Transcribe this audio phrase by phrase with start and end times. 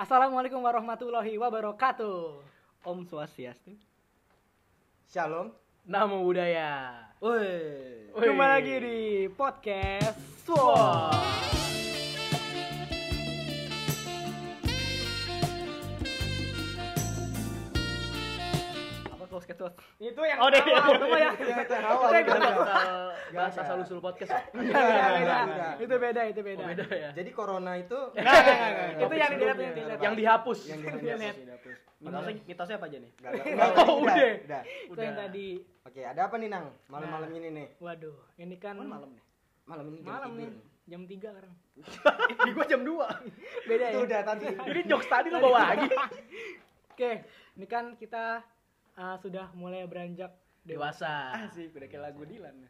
[0.00, 2.40] Assalamualaikum warahmatullahi wabarakatuh.
[2.88, 3.76] Om Swastiastu.
[5.12, 5.52] Shalom.
[5.84, 7.04] Namo budaya.
[7.20, 8.08] Woi.
[8.16, 10.16] Kembali lagi di podcast
[10.48, 11.59] Swap.
[19.30, 19.72] Close ketut?
[19.96, 20.58] Itu yang Oh, deh.
[20.58, 21.30] awal, itu ya.
[21.32, 22.10] Itu yang Itu awal.
[22.10, 22.50] bakal
[23.30, 24.34] bahas asal usul podcast.
[25.78, 26.60] Itu beda, itu beda.
[26.60, 27.10] Oh, beda ya.
[27.14, 27.98] Jadi corona itu.
[28.10, 29.54] Itu yang di sebelumnya.
[29.54, 30.58] yang di Yang dihapus.
[30.66, 31.78] Yang dihapus.
[32.00, 33.12] Mitosnya, mitosnya apa aja nih?
[33.12, 33.70] Nggak, nggak.
[33.78, 34.16] Oh, udah.
[34.16, 34.32] udah.
[34.40, 34.62] udah.
[34.88, 35.46] Itu yang tadi.
[35.84, 36.66] Oke, ada apa nih Nang?
[36.88, 37.36] Malam-malam Nah.
[37.36, 37.66] ini nih.
[37.76, 39.22] Waduh, ini kan Kan malam nih.
[39.64, 40.48] Malam ini jam malam nih.
[40.88, 41.54] Jam 3 sekarang.
[42.40, 43.68] Di gua jam 2.
[43.68, 44.06] Beda Itu ya.
[44.08, 44.46] udah tadi.
[44.48, 45.88] Ini jokes tadi lo bawa lagi.
[46.90, 47.10] Oke,
[47.54, 48.42] ini kan kita
[48.98, 51.32] uh, sudah mulai beranjak Dewasa.
[51.48, 52.68] Asik, udah kayak lagu Dilan.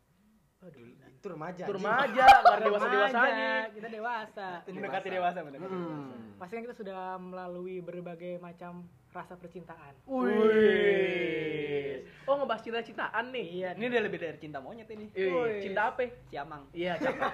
[0.60, 1.64] Waduh, Itu remaja.
[1.64, 3.52] Itu remaja, nggak dewasa dewasanya.
[3.72, 4.46] Kita dewasa.
[4.68, 5.96] Mendekati dewasa, mendekati dewasa.
[5.96, 6.36] Hmm.
[6.36, 9.96] Pasti kan kita sudah melalui berbagai macam rasa percintaan.
[10.04, 12.04] Wih.
[12.28, 13.46] Oh ngebahas cinta-cintaan nih.
[13.64, 13.70] Iya.
[13.80, 15.08] Ini udah lebih dari cinta monyet ini.
[15.16, 15.64] Wih.
[15.64, 16.04] Cinta apa?
[16.28, 16.68] Siamang.
[16.76, 17.24] Iya, cakep.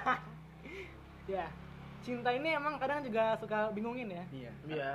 [1.26, 1.50] Ya,
[2.06, 4.24] cinta ini emang kadang juga suka bingungin ya.
[4.30, 4.52] Iya.
[4.70, 4.92] Iya.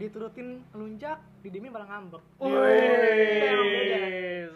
[0.00, 2.24] Diturutin ngelunjak, didiemin malah ngambek.
[2.40, 4.48] Wih.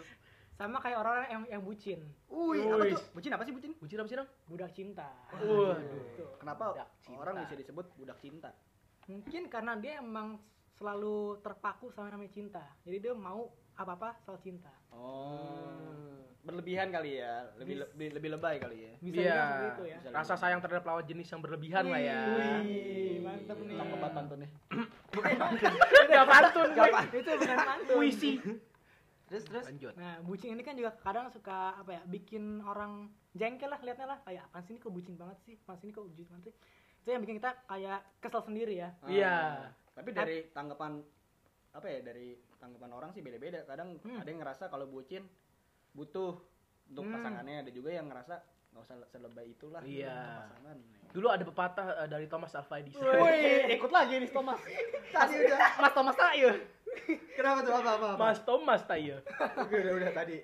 [0.55, 1.99] Sama kayak orang-orang yang, yang bucin,
[2.31, 2.71] Wih, Wih.
[2.71, 3.01] apa tuh?
[3.13, 3.71] Bucin apa sih bucin?
[3.77, 4.29] Bucin apa sih, Nang?
[4.47, 5.07] budak cinta.
[5.35, 5.75] Waduh.
[6.39, 7.19] Kenapa Budak cinta.
[7.19, 8.49] orang bisa disebut budak cinta?
[9.05, 10.39] Mungkin karena dia emang
[10.73, 12.63] selalu terpaku sama namanya cinta.
[12.81, 14.71] Jadi dia mau apa-apa soal cinta.
[14.89, 16.14] Oh.
[16.45, 18.91] Berlebihan kali ya, lebih Bis- lebih, lebih lebay kali ya.
[18.95, 19.17] Bisa Iya.
[19.17, 19.97] dibilang seperti itu ya.
[20.13, 22.19] Rasa sayang terhadap lawan jenis yang berlebihan lah ya.
[22.29, 23.75] Wih, mantap nih.
[23.75, 24.49] Cakep banget pantunnya.
[26.05, 26.89] Gak pantun, gue.
[27.15, 27.95] Itu bukan pantun.
[27.95, 28.31] Puisi.
[29.25, 29.93] Terus terus Lanjut.
[29.97, 34.19] Nah, bucin ini kan juga kadang suka apa ya, bikin orang jengkel lah liatnya lah
[34.21, 35.57] kayak apaan sih ini kok bucin banget sih?
[35.57, 36.53] Sih ini kok bucin banget sih?
[37.01, 38.89] Itu yang bikin kita kayak kesel sendiri ya.
[39.03, 39.35] Iya.
[39.65, 41.01] Ah, Tapi dari tanggapan
[41.71, 43.65] apa ya dari tanggapan orang sih beda-beda.
[43.65, 44.21] Kadang Hmm.
[44.21, 45.25] ada yang ngerasa kalau bucin
[45.95, 46.35] butuh
[46.85, 47.13] untuk Hmm.
[47.15, 48.35] pasangannya, ada juga yang ngerasa
[48.69, 50.43] nggak usah selebay itulah Iya.
[50.43, 50.77] pasangan.
[51.09, 52.99] Dulu ada pepatah eh, dari Thomas Alva Edison.
[53.01, 53.15] Wih,
[53.79, 54.59] ikut lagi nih Thomas.
[55.15, 55.59] tadi udah.
[55.79, 56.49] Mas Thomas tayo.
[57.33, 58.07] Kenapa tuh apa apa?
[58.09, 58.19] apa?
[58.21, 59.15] Mas Thomas tayo.
[59.65, 60.37] udah udah tadi.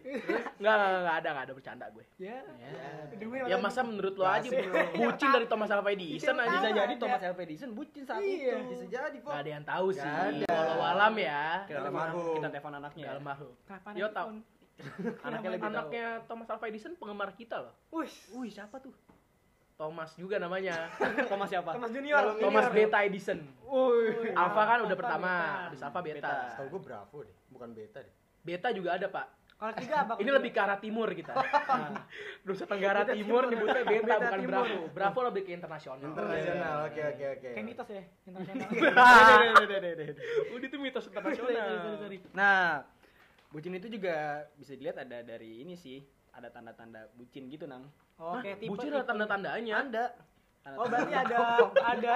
[0.58, 2.06] Enggak, enggak ada, enggak ada bercanda gue.
[2.18, 2.40] Ya.
[2.58, 3.12] Ya.
[3.14, 4.48] Demi Ya masa menurut lo aja
[4.94, 6.94] bucin dari Thomas Alva Edison Siapa aja Bisa jadi.
[6.96, 8.64] Thomas Alva Edison bucin saat Iya.
[8.64, 8.68] itu.
[8.70, 9.28] Bisa jadi, Pok.
[9.30, 10.08] Gak ada yang tahu sih.
[10.08, 10.48] Nggak.
[10.50, 11.44] Walau alam ya.
[11.62, 12.34] Kita telepon, Almarhum.
[12.34, 13.06] kita telepon anaknya.
[13.12, 13.52] Almarhum.
[13.92, 14.40] Yo, nanti
[14.82, 15.14] tahu.
[15.30, 15.74] Anaknya lebih tahu.
[15.78, 17.74] Anaknya Thomas Alva Edison penggemar kita loh.
[17.94, 18.94] Wih, Wih, siapa tuh?
[19.78, 20.94] Thomas juga namanya.
[21.32, 21.74] Thomas siapa?
[21.74, 22.38] Thomas Junior.
[22.38, 22.76] Thomas Junior.
[22.76, 23.40] Beta Edison.
[23.66, 24.34] Wih.
[24.38, 25.32] Alpha kan udah pertama,
[25.70, 26.18] habis Alpha beta.
[26.22, 26.34] Beta.
[26.62, 28.14] Tahu gue Bravo deh, bukan beta deh.
[28.42, 29.42] Beta juga ada, Pak.
[29.62, 30.14] Kalau tiga apa?
[30.18, 31.38] Ini lebih ke arah timur kita.
[31.72, 32.04] Nah,
[32.44, 33.54] Nusa Tenggara Beta Timur timur.
[33.54, 34.52] nyebutnya beta, Beta bukan timur.
[34.52, 34.80] Bravo.
[34.92, 36.02] Bravo lebih ke internasional.
[36.02, 36.78] Internasional.
[36.90, 37.50] Oke oke oke.
[37.54, 38.66] kayak mitos ya, internasional.
[40.58, 41.70] Udah itu mitos internasional.
[42.34, 42.82] Nah,
[43.52, 46.00] bucin itu juga bisa dilihat ada dari ini sih,
[46.32, 47.86] ada tanda-tanda bucin gitu, Nang.
[48.16, 49.76] Oke, tipe Bucin ada tanda-tandanya.
[49.84, 50.06] Ada.
[50.78, 51.38] Oh, berarti ada
[51.82, 52.14] ada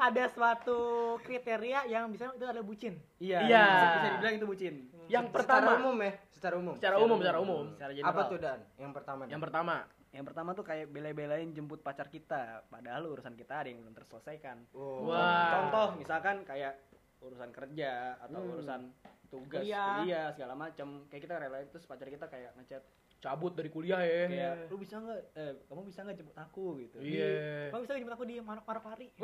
[0.00, 0.78] ada suatu
[1.20, 2.96] kriteria yang bisa itu adalah bucin.
[3.20, 3.44] Iya.
[3.44, 3.64] Iya.
[3.68, 4.74] Bisa, bisa dibilang itu bucin.
[5.12, 6.74] Yang Secara pertama, umum ya, secara umum.
[6.78, 7.64] secara umum, secara umum.
[7.76, 8.12] Secara general.
[8.16, 8.60] Apa tuh Dan?
[8.80, 9.22] Yang pertama.
[9.28, 9.74] Yang pertama,
[10.10, 14.66] Yang pertama tuh kayak bela-belain jemput pacar kita, padahal urusan kita ada yang belum terselesaikan.
[14.74, 15.06] Oh.
[15.06, 15.54] Wah.
[15.54, 16.80] Contoh misalkan kayak
[17.20, 18.50] urusan kerja atau Hmm.
[18.56, 18.80] urusan
[19.30, 20.02] tugas Kuliah.
[20.02, 21.06] kuliah, segala macam.
[21.06, 22.82] Kayak kita rela terus pacar kita kayak ngechat
[23.20, 24.24] cabut dari kuliah ya.
[24.26, 26.96] kayak lu bisa nggak eh kamu bisa nggak jemput aku gitu.
[26.98, 27.68] Iya.
[27.70, 29.06] Kamu bisa jemput aku di Marok Marok Hari.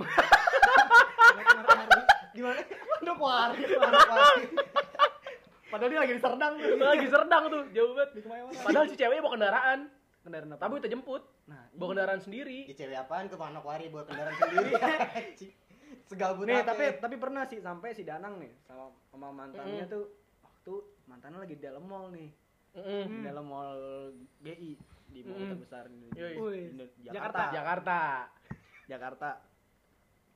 [2.36, 2.60] Gimana?
[3.00, 3.60] Aduh, kuari.
[5.66, 6.76] Padahal dia lagi di Serdang tuh.
[6.78, 8.10] Lagi serdang tuh, jauh banget.
[8.12, 8.60] Di ke mana-mana.
[8.60, 9.80] Padahal si ceweknya bawa kendaraan,
[10.22, 10.60] Kendaraan apa?
[10.60, 11.22] tapi kita jemput.
[11.46, 12.58] Nah, Bawa kendaraan sendiri.
[12.66, 14.70] Ya cewek apaan ke Manokwari buat kendaraan sendiri?
[16.06, 16.92] Segabut nih tapi ya?
[16.96, 19.90] tapi pernah sih sampai si Danang nih sama sama mantannya Mm.
[19.90, 20.04] tuh
[20.40, 20.72] waktu
[21.04, 22.30] mantannya lagi di dalam mall nih
[22.72, 23.02] Mm-mm.
[23.08, 23.74] di dalam mall
[24.40, 24.72] GI
[25.08, 25.50] di mall Mm.
[25.50, 27.50] terbesar di, di- di Jakarta.
[27.50, 27.98] Jakarta
[28.86, 29.30] Jakarta.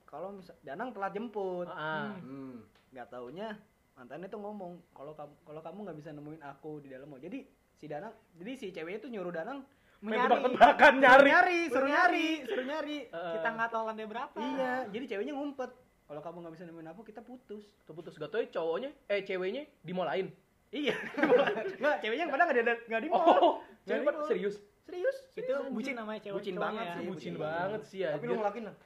[0.05, 2.19] Kalau misal Danang telat jemput Ah.
[2.19, 2.67] Hmm.
[2.91, 3.55] nggak taunya
[3.95, 7.47] mantannya tuh ngomong kalau kamu kalau kamu nggak bisa nemuin aku di dalam mall jadi
[7.73, 9.63] si Danang jadi si ceweknya tuh nyuruh Danang
[10.01, 11.29] Main tebak-tebakan nyari.
[11.29, 12.49] nyari suruh nyari nyari.
[12.49, 14.37] suruh nyari Eh, Kita nggak tahu lantai berapa.
[14.39, 15.71] iya jadi ceweknya ngumpet
[16.05, 19.63] kalau kamu nggak bisa nemuin aku kita putus Terputus gak tau ya cowoknya, eh ceweknya
[19.79, 20.27] di mall lain.
[20.69, 20.95] Iya.
[21.81, 23.27] Nggak, ceweknya yang pada nggak ada nggak di mall.
[23.29, 23.53] Oh,
[23.83, 24.57] cewek serius.
[24.81, 25.17] Serius?
[25.33, 26.37] Itu bucin namanya cewek.
[26.37, 26.95] Bucin banget ya.
[26.95, 28.11] sih, Bucin banget sih ya.
[28.15, 28.77] Tapi lu ngelakuin lah.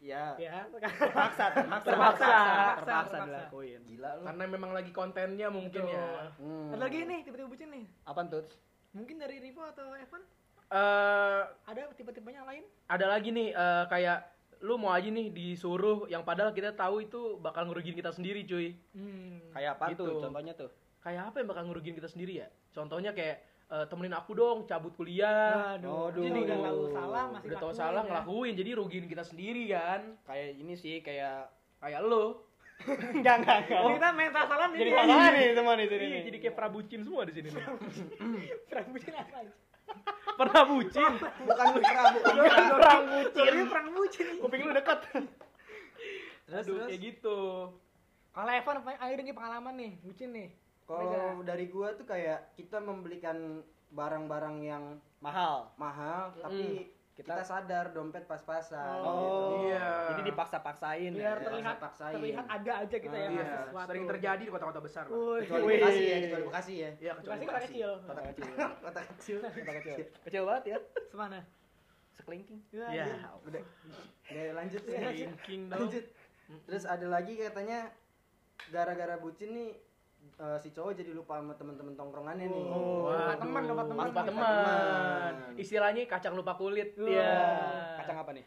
[0.00, 0.24] Iya.
[0.40, 0.54] Ya.
[0.70, 2.26] Terpaksa, terpaksa, Terpaksa.
[2.26, 3.16] terpaksa, Terpaksa.
[3.26, 3.80] dilakuin.
[3.84, 4.22] Gila lu.
[4.26, 6.06] Karena memang lagi kontennya mungkin ya.
[6.34, 6.70] Hmm.
[6.70, 7.84] Ada lagi nih tipe-tipe bucin nih.
[8.04, 8.46] Apaan tuh?
[8.90, 10.22] Mungkin dari Rivo atau Evan
[10.70, 12.64] Eh ada tipe-tipenya yang lain?
[12.86, 14.18] ada lagi nih eh, kayak
[14.60, 18.76] lu mau aja nih disuruh yang padahal kita tahu itu bakal ngerugiin kita sendiri cuy
[18.92, 19.40] Hmm.
[19.50, 20.04] Kayak apa Gitu.
[20.04, 20.70] tuh contohnya tuh?
[21.00, 24.92] kayak apa yang bakal ngerugiin kita sendiri ya contohnya kayak eh, temenin aku dong cabut
[24.92, 26.20] kuliah Aduh, Aduh.
[26.20, 28.06] jadi udah tahu salah masih udah tahu salah ya.
[28.06, 32.36] ngelakuin jadi rugiin kita sendiri kan Kayak ini sih kayak kayak lu
[33.16, 33.80] enggak enggak enggak.
[33.92, 34.78] Kita main salah nih.
[34.78, 36.00] Jadi salah nih teman di sini.
[36.00, 36.22] Iya, nih.
[36.26, 37.64] jadi kayak prabucin semua di sini nih
[38.70, 39.52] Prabucin apa aja?
[40.40, 42.72] Pernah bucin Bukan Mitra, bukan Mitra.
[42.72, 44.98] perang bucin Ini perang bucin kuping lu deket
[46.48, 46.88] Terus, Aduh, terus.
[46.88, 47.38] kayak gitu
[48.30, 50.48] Kalau Evan, ayo dong pengalaman nih, bucin nih.
[50.86, 54.84] Kalau dari gua tuh kayak kita membelikan barang-barang yang
[55.18, 55.68] Mahal.
[55.76, 56.88] mahal tapi
[57.20, 59.12] kita, Kita- sadar dompet pas-pasan Oh.
[59.12, 59.36] gitu.
[59.68, 59.88] Iya.
[60.08, 61.44] Jadi dipaksa-paksain Biar ya.
[61.44, 62.14] terlihat paksa-paksain.
[62.16, 63.86] terlihat ada aja kita ya Ah, ngasih iya sesuatu.
[63.86, 65.04] sering terjadi di kota-kota besar.
[65.04, 65.64] Kecuali.
[65.70, 66.90] Bekasi ya, kecuali Bekasi ya.
[66.96, 67.90] Iya, kecuali Bekasi kota kecil.
[68.00, 68.48] Kota kecil.
[68.80, 69.38] Kota kecil.
[69.44, 69.96] Kota kecil.
[70.24, 70.78] Kecil banget ya.
[71.06, 71.38] Semana?
[72.10, 72.60] Sekelingking.
[72.70, 72.86] Ya.
[72.90, 73.04] Iya.
[73.42, 73.62] Udah.
[74.26, 75.00] Udah lanjut ya.
[75.42, 75.80] King dong.
[75.84, 76.04] Lanjut.
[76.66, 77.92] Terus ada lagi katanya
[78.66, 79.70] gara-gara bucin nih
[80.40, 82.64] eh, si cowok jadi lupa sama temen-temen tongkrongannya nih.
[82.68, 83.12] Oh.
[83.12, 84.04] Lupa teman, lupa teman.
[84.08, 85.32] Lupa teman.
[85.56, 86.96] Istilahnya kacang lupa kulit.
[86.96, 87.32] Iya.
[88.00, 88.44] Kacang apa nih?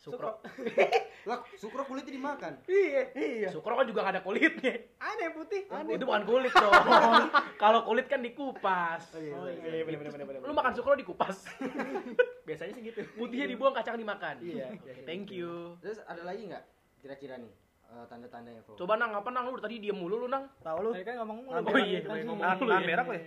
[0.00, 0.40] Sukro.
[1.28, 2.64] Lah, sukro kulitnya dimakan.
[2.64, 3.12] Iya.
[3.12, 3.48] Iya.
[3.52, 4.88] Sukro kan juga gak ada kulitnya.
[5.20, 5.60] Yang putih.
[5.68, 6.72] Itu bukan kulit dong.
[7.62, 9.12] Kalau kulit kan dikupas.
[9.12, 9.60] Oh, iya, Oh, iya.
[9.60, 10.48] Iya, bener bener bener bener.
[10.48, 11.44] Lu makan sukro dikupas.
[12.48, 13.04] biasanya sih gitu.
[13.20, 14.40] Putihnya dibuang, kacang dimakan.
[14.40, 14.72] Iya.
[14.72, 15.76] Oke, Thank you.
[15.84, 16.64] Terus ada lagi nggak
[17.04, 17.52] kira-kira nih
[17.90, 18.62] eh, tanda-tandanya?
[18.70, 20.46] Coba nang apa nang lu tadi diem mulu lu nang.
[20.60, 20.90] Tahu lu?
[20.92, 21.58] Tadi kan ngomong mulu.
[21.60, 22.26] Oh iya, Kan gue sih.
[22.26, 22.86] ngomong mulu nahan ya.
[22.86, 23.20] merah ya?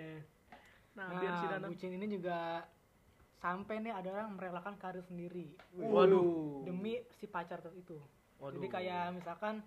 [0.94, 1.69] Nah, biar si Nah, Danang.
[1.74, 2.38] bucin ini juga
[3.36, 6.63] sampai nih ada orang merelakan karir sendiri Waduh.
[6.63, 7.98] demi si pacar tuh itu.
[8.39, 8.56] Waduh.
[8.56, 9.60] Jadi kayak misalkan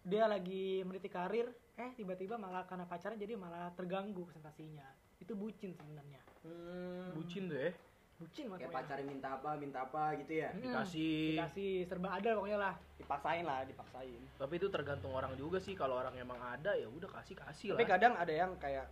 [0.00, 1.44] dia lagi meniti karir,
[1.76, 4.86] eh tiba-tiba malah karena pacarnya jadi malah terganggu presentasinya.
[5.18, 6.22] Itu bucin sebenarnya.
[6.46, 7.70] Hmm, bucin tuh ya.
[8.18, 8.74] Bucin kayak makanya.
[8.74, 10.50] pacarnya minta apa, minta apa gitu ya.
[10.50, 11.18] Hmm, Dikasih.
[11.32, 12.74] dikasih serba ada pokoknya lah.
[12.94, 14.20] Dipaksain lah, dipaksain.
[14.34, 15.72] Tapi itu tergantung orang juga sih.
[15.72, 17.90] Kalau orang emang ada ya udah kasih kasih Tapi lah.
[17.94, 18.90] kadang ada yang kayak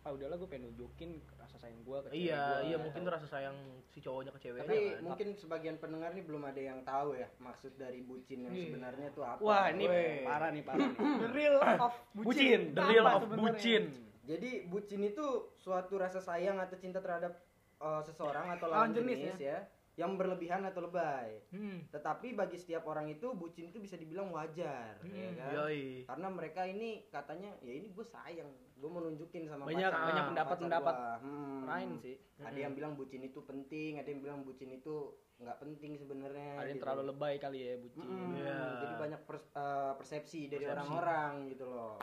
[0.00, 2.62] ah udahlah gue pengen nunjukin rasa sayang gue ke cewek Iya, gua.
[2.62, 3.56] iya mungkin tuh rasa sayang
[3.88, 4.62] si cowoknya ke ceweknya.
[4.62, 5.02] Tapi kan.
[5.02, 8.64] mungkin sebagian pendengar nih belum ada yang tahu ya maksud dari bucin yang Iya.
[8.70, 9.40] sebenarnya tuh apa.
[9.40, 10.22] Wah, ini Weh.
[10.22, 10.98] parah nih, parah nih.
[11.18, 12.22] The real of bucin.
[12.22, 13.42] Bucin, the real of sebenarnya?
[13.50, 13.82] bucin.
[14.22, 15.26] Jadi bucin itu
[15.56, 17.42] suatu rasa sayang atau cinta terhadap
[17.78, 19.58] eh, seseorang atau Lawan lawan jenis jenis, ya.
[19.96, 21.40] yang berlebihan atau lebay.
[21.48, 21.88] Hmm.
[21.88, 25.34] Tetapi bagi setiap orang itu bucin itu bisa dibilang wajar, ya Hmm.
[25.34, 25.50] kan?
[25.54, 26.04] Yoi.
[26.04, 28.44] Karena mereka ini katanya ya ini gue sayang,
[28.74, 30.94] gue mau nunjukin sama Banyak- pacar, banyak pendapat-pendapat.
[31.20, 31.64] Hmm.
[31.64, 32.16] Lain sih.
[32.38, 36.56] Ada yang bilang bucin itu penting, ada yang bilang bucin itu nggak penting sebenarnya.
[36.56, 36.84] Ada yang gitu.
[36.84, 38.00] terlalu lebay kali ya bucin.
[38.02, 38.36] Mm-mm.
[38.36, 38.56] Iya.
[38.78, 41.96] Jadi banyak pers- eh, persepsi dari orang-orang gitu loh.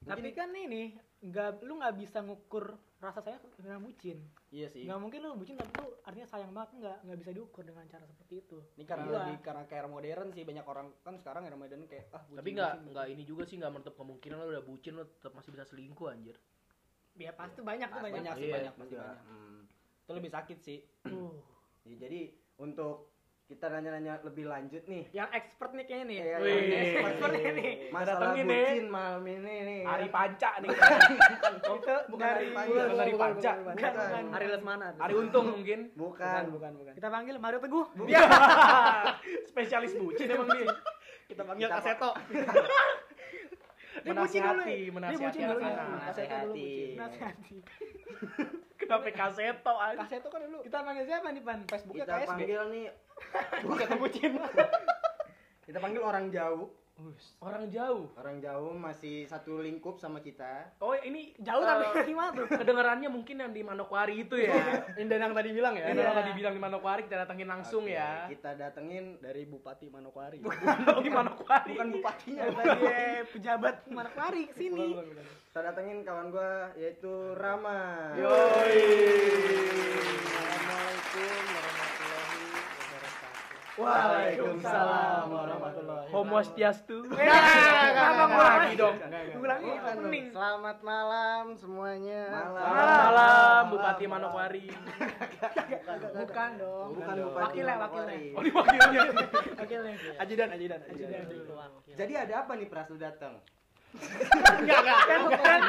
[0.00, 0.82] Tapi Mungkin kan ini
[1.20, 4.18] nggak lu nggak bisa ngukur rasa sayang dengan bucin.
[4.48, 4.88] Iya sih.
[4.88, 8.04] Nggak mungkin lu bucin tapi lu artinya sayang banget nggak nggak bisa diukur dengan cara
[8.08, 8.58] seperti itu.
[8.80, 9.14] Ini karena Iya.
[9.20, 12.36] lebih karena kayak era modern sih banyak orang kan sekarang era modern kayak ah bucin,
[12.40, 15.50] Tapi nggak nggak ini juga sih nggak menutup kemungkinan lo udah bucin lo tetap masih
[15.52, 16.36] bisa selingkuh anjir.
[17.16, 18.16] Ya pasti banyak tuh banyak.
[18.16, 18.54] banyak sih Iya.
[18.56, 19.18] banyak pasti banyak.
[19.28, 19.60] Hmm.
[20.00, 20.78] Itu lebih sakit sih.
[21.04, 21.36] Tuh.
[21.84, 22.20] Ya, jadi
[22.56, 23.15] untuk
[23.46, 26.16] kita nanya-nanya lebih lanjut nih Yang expert nih kayaknya nih.
[26.18, 26.50] Iya, Wih.
[26.50, 27.74] yang Expert expert nih.
[27.94, 28.42] masalah nih.
[28.42, 29.78] bucin malam ini nih.
[29.78, 29.86] ya.
[29.86, 30.68] Hari panca nih.
[31.54, 32.74] Itu bukan dari Ari Panca.
[32.74, 33.52] bukan dari bukan, Panca.
[33.62, 34.24] bukan.
[34.34, 34.86] Hari Lesmana.
[34.98, 35.80] Hari untung mungkin.
[35.94, 36.42] Bukan.
[36.58, 36.92] bukan, bukan.
[36.98, 37.86] kita panggil Mario Teguh.
[38.10, 38.20] Iya.
[39.54, 40.66] Spesialis bucin emang dia.
[41.30, 42.10] Kita panggil Kaseto.
[44.06, 44.62] Dia bucin dulu.
[44.62, 45.66] Menasihati, menasihati bucin dulu ya.
[45.66, 46.00] anak-anak.
[46.00, 46.62] Kaseto dulu Nasihati.
[46.62, 46.94] bucin.
[46.96, 47.56] Nasihati.
[48.76, 49.98] Kenapa kaseto aja?
[49.98, 51.58] Kaseto kan dulu Kita panggil siapa nih Pan?
[51.66, 52.30] Facebooknya Kita KSB.
[52.30, 52.84] panggil nih
[53.66, 54.30] Kaseto bucin.
[55.66, 56.70] kita panggil orang jauh.
[57.38, 58.08] Orang jauh.
[58.16, 60.72] Orang jauh masih satu lingkup sama kita.
[60.80, 62.48] Oh ini Jauh eh, tapi dari mana tuh?
[62.48, 64.56] kedengarannya mungkin yang di Manokwari itu ya.
[64.96, 65.92] Yang yang tadi bilang ya.
[65.92, 66.16] Yang Iya.
[66.16, 68.24] tadi bilang di Manokwari kita datangin langsung Oke, ya.
[68.26, 70.40] Kita datengin Dari Bupati Manokwari.
[70.40, 71.76] di Manokwari.
[71.76, 74.96] bukan bupatinya tadi eh, pejabat Manokwari ke sini.
[74.96, 75.26] Bukan, bukan, bukan.
[75.46, 77.78] Kita datengin kawan gua yaitu Rama.
[78.16, 78.80] Yoi.
[80.16, 81.65] Assalamualaikum.
[83.76, 87.04] Waalaikumsalam warahmatullahi Homo Swastiastu.
[87.12, 88.96] Gua lagi dong.
[89.36, 90.26] Ulangi opening.
[90.32, 92.22] Selamat malam semuanya.
[92.32, 92.64] Malam.
[92.72, 94.66] Malam Bupati Manokwari.
[96.24, 96.88] Bukan dong.
[96.96, 97.14] Bukan.
[97.20, 98.24] Bupati Wakilnya, Manokwari.
[98.32, 99.00] Oh ini wakilnya.
[99.60, 99.94] Wakilnya.
[100.24, 101.20] Ajudan, ajudan, Ajudan.
[101.28, 101.70] ajudan.
[101.92, 103.44] Jadi ada apa nih Pras lu datang?
[104.56, 105.00] Enggak, enggak.
[105.04, 105.60] Kan bukan.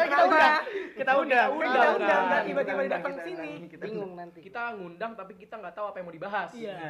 [0.00, 0.54] Kita udah.
[0.96, 3.68] Kita udah, Kita udah, tiba-tiba datang sini.
[3.68, 4.40] Bingung nanti.
[4.48, 6.50] Kita ngundang tapi kita nggak tahu apa yang mau dibahas.
[6.56, 6.80] Iya.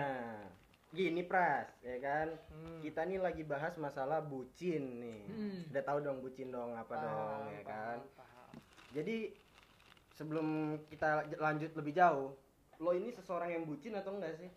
[0.91, 2.35] Gini Pras, ya kan?
[2.51, 2.83] Hmm.
[2.83, 5.23] Kita nih lagi bahas masalah bucin nih.
[5.31, 5.61] Hmm.
[5.71, 7.99] Udah tahu dong bucin dong apa dong, ya kan?
[8.91, 9.31] Jadi
[10.19, 12.35] sebelum kita lanjut lebih jauh,
[12.83, 14.51] lo ini seseorang yang bucin atau enggak sih?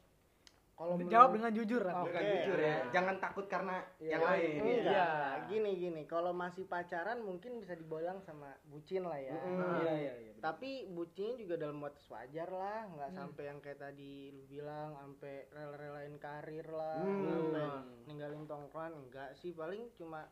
[0.73, 1.81] Kalau Jawab menurut- dengan jujur.
[1.81, 1.93] Ran.
[1.95, 2.05] Oke.
[2.09, 2.75] Bukan jujur ya.
[2.89, 4.49] Jangan takut karena Iya, yang lain.
[4.57, 4.81] Enggak.
[4.83, 5.07] Iya.
[5.45, 9.37] Gini gini, kalau masih pacaran mungkin bisa dibilang sama bucin lah ya.
[9.37, 10.33] Mm, Iya iya iya.
[10.39, 13.17] Tapi bucinnya juga dalam batas wajar lah, nggak Hmm.
[13.17, 17.21] sampai yang kayak tadi lu bilang, sampai rela-relain karir lah, Hmm.
[17.21, 17.65] sampai
[18.03, 20.25] ninggalin tongkrongan, enggak sih, paling cuma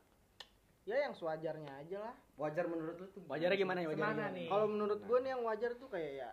[0.82, 2.16] ya yang sewajarnya aja lah.
[2.36, 3.22] Wajar menurut lu tuh.
[3.24, 3.88] Wajarnya gimana ya?
[3.88, 4.36] Wajarnya Semana gimana?
[4.36, 4.48] nih?
[4.50, 6.30] Kalau menurut gue nih yang wajar tuh kayak ya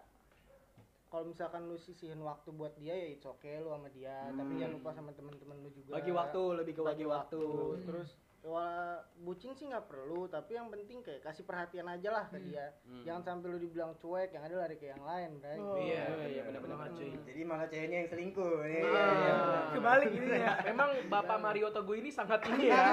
[1.08, 4.72] kalau misalkan lu sisihin waktu buat dia ya it's okay lu sama dia, tapi jangan
[4.76, 5.96] lupa sama temen-temen lu juga.
[5.96, 7.42] Bagi waktu lebih ke bagi waktu.
[7.82, 12.38] Terus wala bucin sih nggak perlu, tapi yang penting kayak kasih perhatian aja lah ke
[12.38, 12.70] dia.
[13.02, 15.58] Jangan sampai lu dibilang cuek, yang ada lari ke yang lain, Bray.
[15.58, 15.74] Oh.
[15.74, 16.76] Iya, iya, benar-benar.
[16.78, 17.10] banget, cuy.
[17.26, 18.54] Jadi malah ceweknya yang selingkuh.
[18.62, 18.86] Iya, Ah.
[18.86, 19.34] iya, iya.
[19.74, 20.52] Kebalik ini ya.
[20.70, 22.84] Memang Bapak Mario Teguh ini sangat ini ya.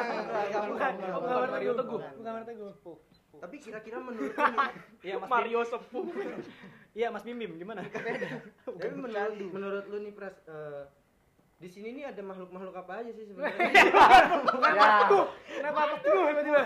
[0.65, 2.01] Bukan, bukan, Mario Teguh.
[2.01, 2.73] Bukan Mario Teguh.
[3.35, 4.67] Tapi kira-kira menurut lu nih,
[5.11, 6.05] Iya Mas Mario sepuh.
[6.95, 7.83] Iya Mas Bim Bim gimana?
[8.65, 10.87] tapi menurut menurut lu nih Pras eh,
[11.55, 13.67] di sini nih ada makhluk-makhluk apa aja sih sebenarnya?
[14.65, 15.07] Ya,
[15.59, 16.59] Kenapa aku tuh tiba-tiba?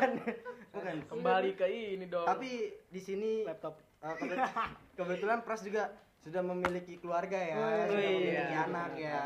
[0.69, 0.95] Bukan.
[1.07, 2.25] Kembali ke ini dong.
[2.25, 2.49] Tapi
[2.87, 3.81] di sini Laptop.
[3.99, 4.53] eh, kebet-
[4.97, 8.09] kebetulan Pras juga sudah memiliki keluarga ya, Oh, sudah iya.
[8.11, 9.21] memiliki anak ya.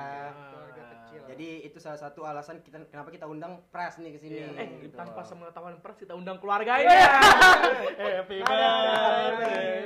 [1.13, 1.29] Keluarga kecil.
[1.29, 4.41] Jadi itu salah satu alasan kita kenapa kita undang Pras nih ke sini.
[4.49, 4.95] eh gitu.
[4.95, 6.89] tanpa sepengetahuan pers kita undang keluarganya.
[8.17, 9.85] Happy birthday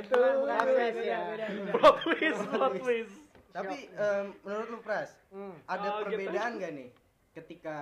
[0.90, 1.20] to ya.
[1.70, 3.14] Plot twist, plot twist.
[3.48, 5.56] Tapi em, menurut lu Pras, Hmm.
[5.66, 6.14] ada Oh, gitu.
[6.14, 6.88] perbedaan gak nih
[7.32, 7.76] ketika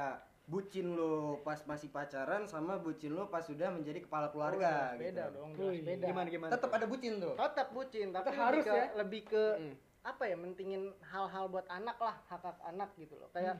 [0.45, 5.25] bucin lu pas masih pacaran sama bucin lu pas sudah menjadi kepala keluarga Oh, beda
[5.25, 5.37] gitu.
[5.37, 6.07] dong, Wih, jelas beda.
[6.07, 6.51] Gimana gimana?
[6.51, 7.35] Tetap ada bucin tuh.
[7.35, 8.87] Tetap bucin, tapi Tetap lebih harus ke, ya.
[8.97, 9.75] lebih ke Hmm.
[10.07, 13.27] Apa ya, mentingin hal-hal buat anak lah, hak hak anak gitu loh.
[13.29, 13.59] Kayak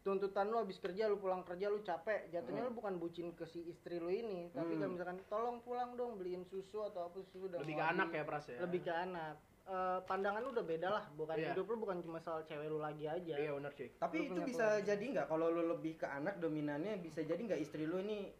[0.00, 3.66] tuntutan lu habis kerja, lu pulang kerja lu capek, jatuhnya lu bukan bucin ke si
[3.66, 4.80] istri lu ini, tapi Hmm.
[4.80, 8.16] kalau misalkan tolong pulang dong beliin susu atau apa susu udah Lebih ke anak habis."
[8.16, 8.58] ya pras ya.
[8.60, 9.34] Lebih ke anak.
[9.62, 11.52] Eh, pandangan lu udah beda lah, bukan Iya.
[11.52, 13.34] hidup lu bukan cuma soal cewek lu lagi aja.
[13.36, 13.86] Iya benar cuy.
[13.92, 14.86] Tapi Lu itu bisa keluarga.
[14.88, 18.32] jadi nggak kalau lu lebih ke anak dominannya bisa jadi nggak istri lu ini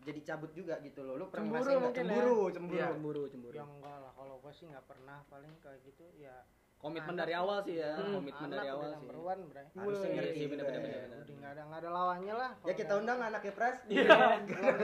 [0.00, 1.16] jadi cabut juga gitu loh.
[1.16, 2.08] Lu pernah Cemburu mungkin ya.
[2.08, 2.78] cemburu, cemburu.
[2.78, 2.86] Iya.
[2.88, 3.54] Cemburu cemburu.
[3.54, 6.36] Ya enggak lah, kalau gua sih nggak pernah paling kayak gitu ya.
[6.80, 7.92] Komitmen dari awal sih ya.
[7.92, 8.16] Hmm.
[8.16, 9.08] Komitmen anak dari awal sih.
[9.12, 9.68] one, Bray.
[9.76, 10.80] Harusnya iya, juga bener-bener, ya.
[10.80, 11.18] bener-bener.
[11.20, 12.50] Udah nggak ada nggak ada lawannya lah.
[12.64, 13.76] Ya kita undang anak ya Pras.
[13.84, 14.08] Iya.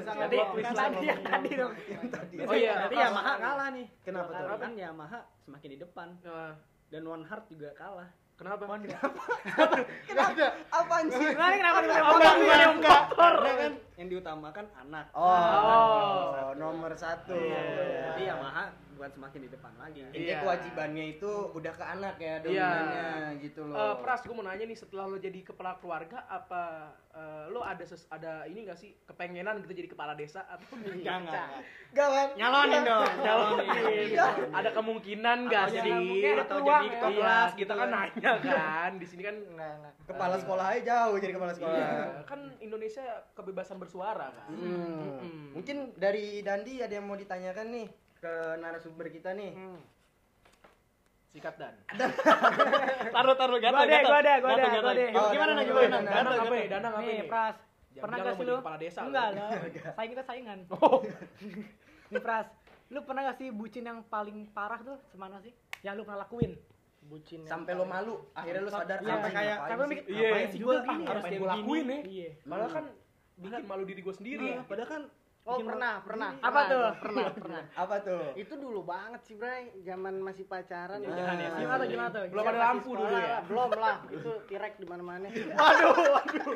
[0.04, 0.46] Ngobrol.
[0.52, 1.72] twist Kan lah tadi ya, tadi dong.
[2.44, 2.72] Oh iya.
[2.84, 3.86] Berarti Yamaha kalah nih.
[4.04, 4.58] Kenapa tuh?
[4.60, 6.52] Kan Yamaha semakin di depan Nah,
[6.92, 8.08] dan One Heart juga kalah.
[8.36, 8.68] Kenapa?
[10.68, 11.28] Apaan sih?
[11.32, 12.36] Nah, ini kenapa tiba-tiba Apa ngomong?
[12.44, 13.34] bukan yang motor?
[13.96, 15.06] Yang diutamakan anak.
[15.10, 16.52] Oh, Oh.
[16.54, 17.32] nomor satu.
[17.32, 17.60] Iya.
[18.10, 20.00] Jadi Yamaha bukan semakin di depan lagi.
[20.02, 20.40] Intinya Iya.
[20.40, 22.40] kewajibannya itu udah ke anak ya Iya.
[22.40, 23.06] dominannya
[23.40, 23.76] gitu loh.
[23.76, 26.62] Eh, Pras, gue mau nanya nih setelah lo jadi kepala keluarga, apa
[27.10, 31.16] eh, lo ada ses ada ini gak sih kepengenan gitu jadi kepala desa atau Enggak,
[31.22, 31.48] enggak.
[31.90, 32.28] Gawat.
[32.36, 34.08] Nyalonin dong, nyalonin.
[34.50, 35.92] ada kemungkinan gak Atau sih?
[35.92, 36.92] mungkin ada atau peluang jadi ya.
[36.94, 37.88] ketua Iya, kelas kita gitu kan kan.
[37.90, 38.90] nanya kan.
[38.96, 39.36] Di sini kan.
[40.06, 41.76] Kepala sekolah aja jauh jadi kepala sekolah.
[41.76, 44.50] Iya, kan Indonesia kebebasan bersuara kan.
[44.50, 45.22] Hmm.
[45.22, 45.44] Mm-mm.
[45.54, 47.86] Mungkin dari Dandi ada yang mau ditanyakan nih
[48.18, 49.54] ke narasumber kita nih.
[49.54, 49.78] Hmm.
[51.30, 51.74] Sikat dan.
[53.14, 55.04] Taruh taruh Gua ada, gua ada, gua ada, gua ada.
[55.14, 55.86] Oh, Gimana nih gimana?
[55.86, 56.10] gimana?
[56.10, 56.66] Danang apa ya?
[56.66, 57.28] Danang apa Nih, nih?
[57.28, 57.56] Pras.
[57.56, 58.56] Jangan Pernah gak lo sih lu?
[58.58, 59.06] kepala desa lo.
[59.08, 59.50] Enggak lah.
[59.96, 60.58] Saing kita saingan.
[60.74, 60.98] Oh.
[62.08, 62.46] Nih, Pras.
[62.88, 65.52] Lu pernah gak sih bucin yang paling parah tuh semana sih?
[65.80, 66.52] Yang lu pernah lakuin?
[67.06, 69.90] Bucin Sampai lo malu, akhirnya lo sadar Iya, anjing, kayak sampai sih?
[69.94, 71.98] mikir, Iya, juga gua gini gini harus ngapain gue lakuin ya.
[72.02, 72.28] Iya.
[72.42, 72.84] Padahal kan
[73.36, 74.48] bikin malu diri gue sendiri.
[74.56, 75.02] Iya, padahal kan
[75.46, 76.30] Oh, bikin pernah, pernah.
[76.36, 76.86] Apa pernah, tuh?
[77.06, 77.62] Pernah, pernah.
[77.72, 78.22] Apa tuh?
[78.34, 79.70] Itu dulu banget sih, Bray.
[79.80, 80.98] Zaman masih pacaran.
[80.98, 82.22] Ya, udah- jangan ya, Gimana tuh, gimana tuh?
[82.26, 83.38] Belum Iya, ada lampu dulu ya?
[83.46, 83.96] Belum lah.
[84.08, 85.26] Itu tirek di mana-mana.
[85.56, 86.46] Waduh, waduh.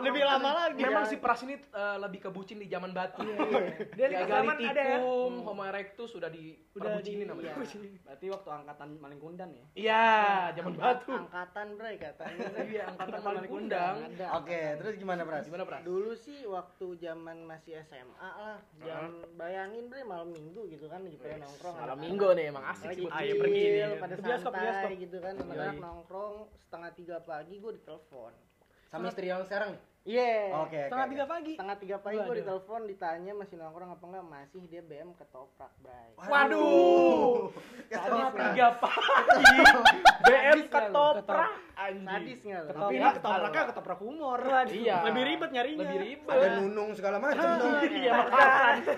[0.00, 0.80] Lebih lama lagi.
[0.80, 3.22] Memang si Pras ini eh, lebih ke bucin di zaman batu.
[3.22, 4.98] Dia Dia di zaman ada ya.
[4.98, 7.54] tikum, homo erectus sudah di Udah perbucinin di- namanya.
[7.54, 7.90] iya.
[8.02, 9.64] Berarti waktu angkatan maling kundan ya.
[9.72, 10.06] Iya,
[10.52, 11.14] zaman batu.
[11.14, 12.38] Angkatan, Bray, katanya.
[12.70, 13.94] Iya, angkatan paling kundang.
[14.34, 15.44] Oke, terus gimana Pras?
[15.44, 15.82] Gimana, Pras?
[15.82, 18.58] Dulu sih waktu zaman masih SMA lah.
[18.80, 21.74] Jangan bayangin bre malam minggu gitu kan gitu ya nongkrong.
[21.76, 23.98] Malam minggu nih emang asik Lagi sih buat Ayo pergi nih.
[24.00, 24.90] pada bioskop, santai bioskop.
[25.04, 25.76] gitu kan Yoi.
[25.76, 28.32] nongkrong setengah tiga pagi gue ditelepon.
[28.90, 29.76] Sama istri yang sekarang?
[30.08, 30.64] Iya.
[30.64, 30.80] Oke, oke.
[30.88, 31.12] Setengah oke.
[31.12, 31.52] tiga pagi.
[31.60, 36.10] Setengah tiga pagi gue ditelepon ditanya masih nongkrong apa enggak masih dia BM ketoprak bray.
[36.16, 37.52] Waduh.
[37.92, 38.32] Nggak?
[38.32, 39.44] Tiga pagi.
[40.24, 42.48] BM ketoprak Sadis anjing.
[42.48, 42.70] nggak lu?
[42.72, 44.40] Tapi ini ketopraknya ketoprak humor.
[44.72, 44.96] Iya.
[45.04, 45.82] Lebih ribet nyarinya.
[45.84, 46.32] Lebih ribet.
[46.32, 47.72] Ada nunung segala macam dong.
[47.84, 48.94] Iya, makanya.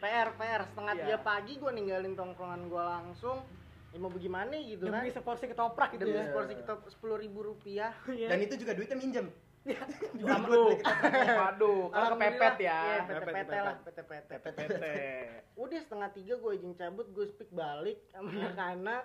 [0.00, 1.02] PR PR setengah Iya.
[1.02, 3.42] tiga pagi gue ninggalin tongkrongan gue langsung.
[3.90, 5.02] Ya mau bagaimana gitu kan?
[5.02, 6.30] Demi seporsi ketoprak gitu Demi ya.
[6.30, 7.90] seporsi kita sepuluh ribu rupiah.
[8.06, 8.30] Iya.
[8.30, 9.26] Dan itu juga duitnya minjem.
[9.60, 10.72] Waduh,
[11.40, 12.80] waduh, kan kepepet ya.
[12.80, 14.30] Iya, PT-PT lah, PT-PT.
[14.40, 14.84] PT.
[15.52, 19.02] Udah setengah tiga gue izin cabut, gue speak balik sama anak-anak.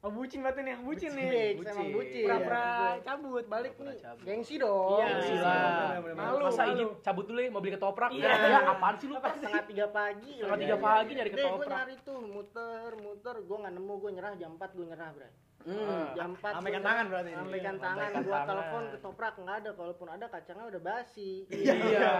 [0.00, 1.60] Oh bucin berarti nih, bucin nih.
[1.60, 2.24] Emang bucin.
[2.24, 3.44] Pura-pura Gue cabut.
[3.44, 5.04] balik nih, gengsi dong.
[5.04, 5.44] Iya, Gengsi iya.
[5.44, 6.00] lah.
[6.16, 8.10] Malu, Masa izin cabut dulu ya mau beli ketoprak?
[8.16, 8.28] Iya.
[8.32, 9.20] Ya, apaan sih lu?
[9.20, 10.32] Pas setengah tiga pagi.
[10.40, 10.64] Setengah lagi.
[10.64, 11.76] tiga pagi nyari Deh, gue ketoprak.
[11.76, 13.36] nyari tuh, muter, muter.
[13.44, 15.32] Gue nggak nemu, gue nyerah jam 4 gue nyerah, Bray.
[15.60, 16.16] Hmm.
[16.16, 19.70] Jam 4 Lambaikan tangan berarti Iya, tangan, gue telepon ketoprak nggak ada.
[19.90, 21.42] Kalaupun ada kacangnya udah basi.
[21.50, 22.10] Iya.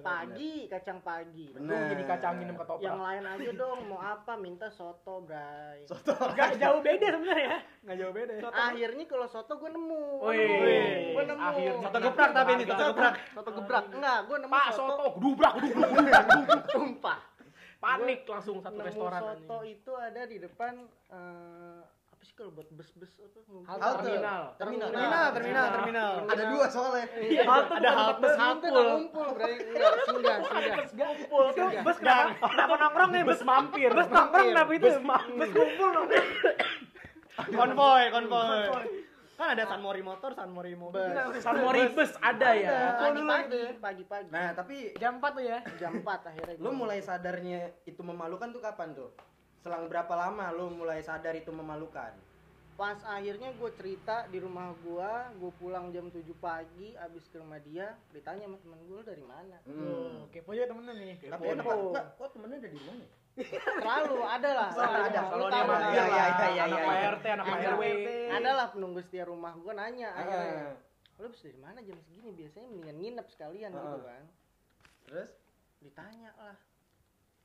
[0.00, 1.52] Pagi, kacang pagi.
[1.52, 2.80] Lu jadi kacang minum ketoprak.
[2.80, 4.32] Yang lain aja dong, mau apa?
[4.40, 5.84] Minta soto, Bray.
[6.40, 7.60] Gak jauh beda sebenarnya.
[7.84, 8.32] Nggak jauh beda.
[8.32, 8.48] ya.
[8.48, 10.02] Akhirnya kalau soto gue nemu.
[10.24, 11.42] Wih, Gue nemu.
[11.44, 13.14] akhirnya Soto geprak tapi ini, soto geprak.
[13.36, 13.84] Soto gebrak.
[13.92, 14.94] Enggak, gue nemu Pak soto.
[14.96, 15.04] soto.
[16.72, 17.20] Tumpah.
[17.84, 19.20] Panik langsung satu restoran.
[19.20, 20.80] soto itu ada di depan
[21.12, 21.80] eh,
[22.22, 23.66] apa sih kalau buat bus-bus apa ngumpul?
[23.66, 23.98] Halte.
[23.98, 24.42] Terminal.
[24.54, 24.88] Terminal.
[24.94, 26.12] Terminal, terminal, terminal.
[26.30, 27.06] Ada dua soalnya.
[27.18, 27.42] Iya.
[27.50, 28.34] Halte Ada halte bus.
[28.38, 28.86] Halte ngumpul.
[28.94, 29.54] ngumpul, Bray.
[29.58, 31.06] Enggak, singgah, singgah.
[31.10, 31.44] Ngumpul.
[31.50, 32.46] Itu bus kenapa?
[32.46, 33.22] Kenapa nongkrong nih?
[33.26, 33.90] Bus Bus mampir.
[33.90, 34.86] Bus nongkrong kenapa itu?
[34.86, 36.06] Bus dong.
[37.58, 38.62] Konvoy, konvoy.
[39.34, 41.02] Kan ada San Mori motor, San Mori mobil.
[41.42, 43.02] San Mori bus ada ya.
[43.02, 44.30] Pagi-pagi, pagi-pagi.
[44.30, 45.58] Nah, tapi Jam 4 tuh ya.
[45.82, 46.54] Jam 4 akhirnya.
[46.62, 49.10] lu mulai sadarnya itu memalukan tuh kapan tuh?
[49.62, 52.12] Selang berapa lama lu mulai sadar itu memalukan?
[52.72, 57.60] pas akhirnya gue cerita di rumah gua gue pulang jam 7 pagi abis ke rumah
[57.60, 60.24] dia ditanya sama temen gue dari mana Hmm.
[60.24, 61.14] Oke, kepo juga temennya nih.
[61.20, 61.52] Tapi Kepo.
[61.52, 61.76] enak Pak.
[61.78, 63.04] Enggak, kok temennya ada di mana?
[63.78, 65.20] selalu ada lah Oh, ada.
[65.22, 66.02] Kalau dia Iya, lah, iya,
[66.48, 67.10] iya, anak iya, iya.
[67.12, 67.68] RT, anak Pak Ada.
[67.70, 67.82] RW.
[68.32, 70.74] ada lah penunggu setia rumah gua nanya akhirnya Ah.
[71.16, 73.78] lu habis dari mana jam segini biasanya mendingan nginep sekalian Ah.
[73.78, 74.24] gitu kan
[75.04, 75.30] Terus?
[75.78, 76.56] ditanya lah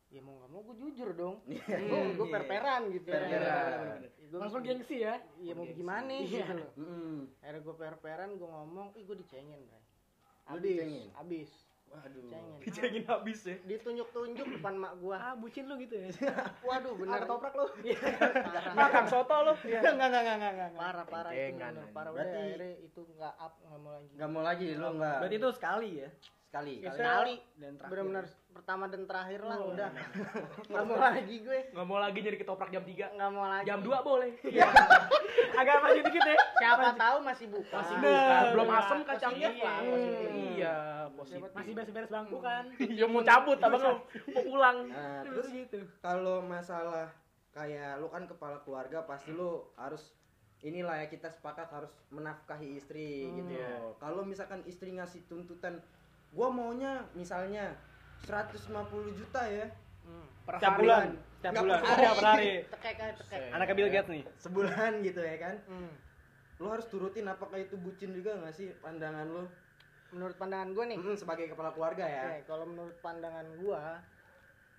[0.07, 1.77] ya mau nggak mau gue jujur dong Iya.
[1.77, 2.33] gue gue Iya.
[2.33, 3.97] perperan gitu Perperan.
[3.99, 5.15] Ya, gua- Langsung gengsi ya.
[5.37, 5.77] iya mau Gengsi.
[5.77, 6.23] gimana Iya.
[6.23, 7.17] gitu loh Mm-mm.
[7.37, 9.83] akhirnya gue perperan gue ngomong ih gue dicengin bray
[10.47, 11.07] Lu abis dicengin?
[11.13, 11.49] abis
[11.87, 12.19] Waduh.
[12.21, 13.55] cengin Dicengin habis ya.
[13.63, 16.11] ditunjuk-tunjuk depan mak gua Ah, bucin lu gitu ya.
[16.67, 17.63] waduh bener ketoprak lu.
[18.43, 19.53] parah Makan soto lu.
[19.55, 20.69] Enggak, enggak, enggak, enggak, enggak.
[20.73, 21.55] parah parah itu
[21.89, 25.17] parah udah Berarti- akhirnya itu nggak up nggak mau lagi Gak mau lagi lu enggak.
[25.17, 26.09] Berarti itu sekali ya.
[26.47, 26.73] Sekali.
[26.79, 27.91] Ya, sekali Dan terakhir.
[27.91, 29.69] benar-benar pertama dan terakhir lah Oh.
[29.69, 29.89] udah
[30.71, 33.13] nggak mau lagi gue Nggak mau lagi nyari ketoprak jam 3.
[33.13, 34.31] nggak mau lagi Jam 2 boleh.
[35.59, 36.37] Agak maju dikit ya.
[36.55, 39.49] siapa tahu masih buka Masih Nah, buka, belum asem kacangnya.
[39.51, 40.55] Hmm.
[40.55, 40.75] Iya,
[41.11, 41.49] positif.
[41.51, 42.63] Masih beres-beres bangku kan.
[42.97, 43.93] Ya mau cabut abang lu.
[44.31, 44.77] Mau pulang.
[44.87, 45.79] Nah, Terus gitu.
[45.99, 47.11] kalau masalah
[47.51, 50.13] kayak lu kan kepala keluarga pasti lu harus
[50.59, 53.35] inilah ya kita sepakat harus menafkahi istri Hmm.
[53.37, 53.53] gitu.
[53.55, 53.69] Iya.
[53.95, 55.77] Kalau misalkan istri ngasih tuntutan
[56.29, 57.75] gua maunya misalnya
[58.21, 58.67] 150
[59.13, 59.67] juta ya
[60.03, 60.25] hmm.
[60.43, 60.81] Per Setiap hari.
[60.81, 61.07] bulan.
[61.29, 61.77] Setiap Nggak bulan.
[61.77, 61.99] per hari.
[61.99, 62.51] Setiap hari.
[62.71, 63.41] tekek.
[63.51, 64.23] Anak Bill Gates nih.
[64.37, 65.55] sebulan gitu ya kan.
[65.67, 65.91] Hmm.
[66.57, 69.45] Lu harus turutin apakah itu bucin juga nggak sih pandangan lu?
[70.07, 72.23] menurut pandangan gue nih Mm, sebagai kepala keluarga ya.
[72.31, 73.99] Oke, kalau menurut pandangan gua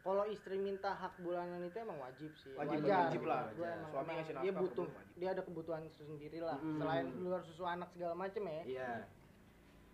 [0.01, 3.45] kalau istri minta hak bulanan itu emang wajib sih Wajib, wajar wajib lah.
[3.53, 5.13] Gua emang, Suami ngasih dia nafkah, butuh wajib.
[5.15, 6.81] dia ada kebutuhan sendiri lah Mm.
[6.81, 8.93] selain luar susu anak segala macem ya Iya.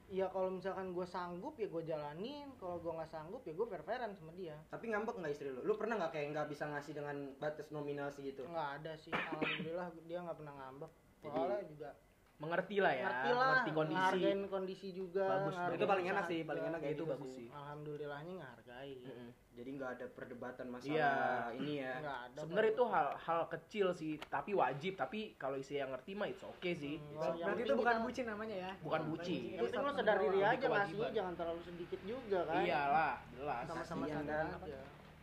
[0.04, 4.12] Iya kalau misalkan gue sanggup ya gue jalanin kalau gue nggak sanggup ya gue perperan
[4.12, 5.64] sama dia Tapi ngambek nggak istri lu?
[5.64, 8.44] Lu pernah nggak kayak nggak bisa ngasih dengan batas nominal segitu?
[8.44, 10.92] nggak ada sih alhamdulillah dia nggak pernah ngambek
[11.24, 11.90] soalnya juga
[12.34, 13.04] Mengerti lah ya.
[13.04, 14.20] ngerti lah Mengerti kondisi.
[14.48, 17.46] kondisi juga Bagus, itu paling enak sih, paling enak Ya, itu gitu bagus sih.
[17.48, 19.30] alhamdulillahnya ngehargai Mm-mm.
[19.54, 21.14] Jadi nggak ada perdebatan masalah Iya.
[21.54, 21.94] ini ya.
[22.34, 24.98] Sebenarnya itu hal hal kecil sih, tapi wajib.
[24.98, 26.98] Tapi kalau istri yang ngerti mah it's okay sih.
[26.98, 27.46] Hmm, okay.
[27.46, 28.70] Berarti itu bukan kita- bucin namanya ya.
[28.82, 29.40] Bukan bucin.
[29.48, 31.10] yang penting lo sadar diri aja Itu ngasihnya kewajiban.
[31.14, 33.62] jangan terlalu sedikit juga kan Iyalah, jelas.
[33.64, 34.58] sama-sama sadar kan.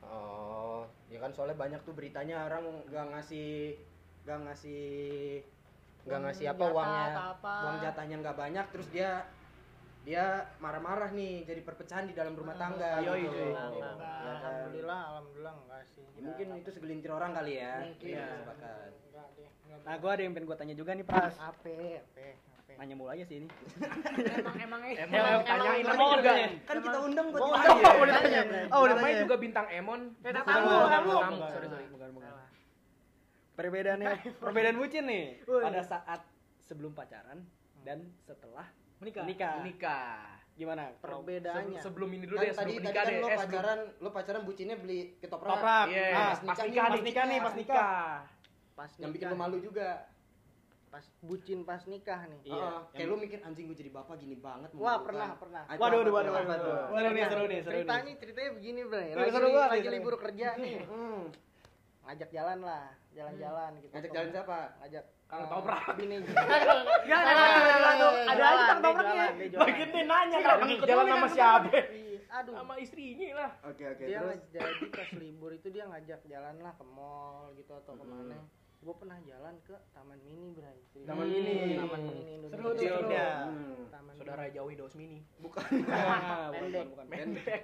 [0.01, 3.75] Oh, ya kan soalnya banyak tuh beritanya orang nggak ngasih
[4.23, 4.83] nggak ngasih
[6.01, 7.53] nggak ngasih apa jatah uangnya apa.
[7.61, 9.11] uang jatahnya nggak banyak terus dia
[10.01, 10.23] dia
[10.57, 13.37] marah-marah nih jadi perpecahan di dalam rumah tangga Yoi, gitu.
[13.37, 13.95] Ya kan?
[14.41, 18.05] alhamdulillah alhamdulillah enggak sih Ya, mungkin itu segelintir orang kali ya Mungkin.
[18.07, 18.37] Iya, Iya.
[18.39, 18.89] sepakat.
[19.81, 21.33] Nah, gua ada yang pengen gua tanya juga nih, Pras.
[21.35, 23.47] ape ape ape Nanya mulu aja sih ini.
[24.31, 24.95] Emang emang eh.
[24.99, 26.31] Emang Emang- emang mau juga.
[26.31, 26.49] ditanya.
[26.63, 27.73] kan kita undang buat Oh, ditanya.
[27.73, 27.85] iya.
[27.87, 28.41] Oh, udah tanya.
[28.67, 29.23] Oh, udah namanya tanya.
[29.23, 30.01] juga bintang Emon.
[30.19, 31.11] Eh, tamu, tamu.
[31.47, 31.85] Sorry, sorry.
[31.87, 32.31] bukan, bukan.
[33.53, 34.09] Perbedaannya,
[34.41, 35.25] perbedaan bucin nih.
[35.43, 35.61] Woi.
[35.61, 36.21] Pada saat
[36.61, 37.43] sebelum pacaran
[37.81, 39.23] dan setelah Menikah.
[39.23, 39.53] menikah.
[39.61, 40.19] Nikah.
[40.51, 40.93] Gimana?
[40.95, 43.17] perbedaannya Se- Sebelum ini dulu kan deh, tadi sebelum tadi nikah kan deh.
[43.17, 45.85] lo Eh, sebelum- pacaran lo pacaran bucinnya beli ketoprak Toprak.
[45.87, 48.13] Iya, Nah, pas nikah nih, nikah Pas nikah nih, pas nikah.
[48.71, 49.87] pas yang bikin nikah, lo malu juga
[50.87, 52.55] pas bucin pas nikah nih Iya.
[52.57, 55.75] Heeh, kayak lo mikir anjing gue jadi bapak gini banget wah memalukan." pernah pernah Ah,
[55.77, 56.75] Waduh, waduh, waduh, waduh.
[56.91, 57.79] Seru nih, seru nih, seru nih.
[57.79, 61.21] ceritanya ceritanya begini bre Seru lagi, lagi libur kerja nih Hmm,
[62.11, 65.95] ngajak jalan lah jalan-jalan gitu ngajak jalan siapa ngajak Kang Toprak.
[65.95, 68.13] bini Enggak, enggak, enggak, tuh.
[68.27, 69.25] Ada aja tang topraknya.
[69.55, 71.69] Makin dia nanya kenapa ngikut Jalan sama siapa?
[72.33, 73.51] Aduh Sama istrinya lah.
[73.63, 74.27] Oke oke dia terus.
[74.27, 78.43] nggak- jadi pas libur itu dia ngajak jalan lah ke mall gitu atau ke mana
[78.81, 81.75] gue pernah jalan ke taman mini bray Taman Hmm, Mini.
[81.77, 83.07] taman mini Indonesia Seru tuh, seru.
[83.07, 83.81] Hmm.
[83.87, 85.19] taman Saudara jauhi dos mini.
[85.37, 85.63] Bukan.
[86.51, 86.51] Pendek.
[86.51, 87.05] bukan, bukan.
[87.07, 87.61] Pendek.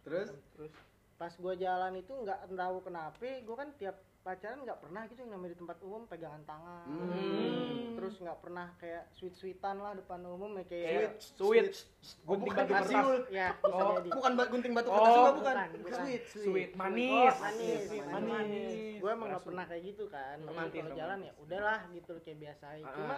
[0.00, 0.72] Terus terus
[1.16, 5.32] pas gue jalan itu nggak tahu kenapa gue kan tiap pacaran nggak pernah gitu yang
[5.32, 7.94] namanya di tempat umum pegangan tangan Hmm.
[7.96, 11.72] terus nggak pernah kayak sweet sweetan lah depan umum ya Kayak sweet.
[12.20, 13.30] Oh, Gunting bukan batu kertas.
[13.30, 15.54] ya bisa Oh, jadi Bukan ba- gunting batu Oh, kertas juga bukan.
[15.54, 15.98] bukan, bukan.
[16.02, 16.70] Sweet, Sweet.
[16.74, 17.08] Manis.
[17.08, 18.28] Oh, manis, Manis.
[18.28, 18.74] manis.
[18.98, 20.36] Gue emang nggak pernah kayak gitu kan.
[20.36, 22.66] Emang Romantis, kalau jalan ya udahlah gitu kayak biasa.
[22.76, 22.92] Ah.
[22.92, 23.16] Cuma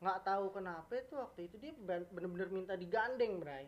[0.00, 3.66] nggak tahu kenapa itu waktu itu dia ben- bener-bener minta digandeng, Bray.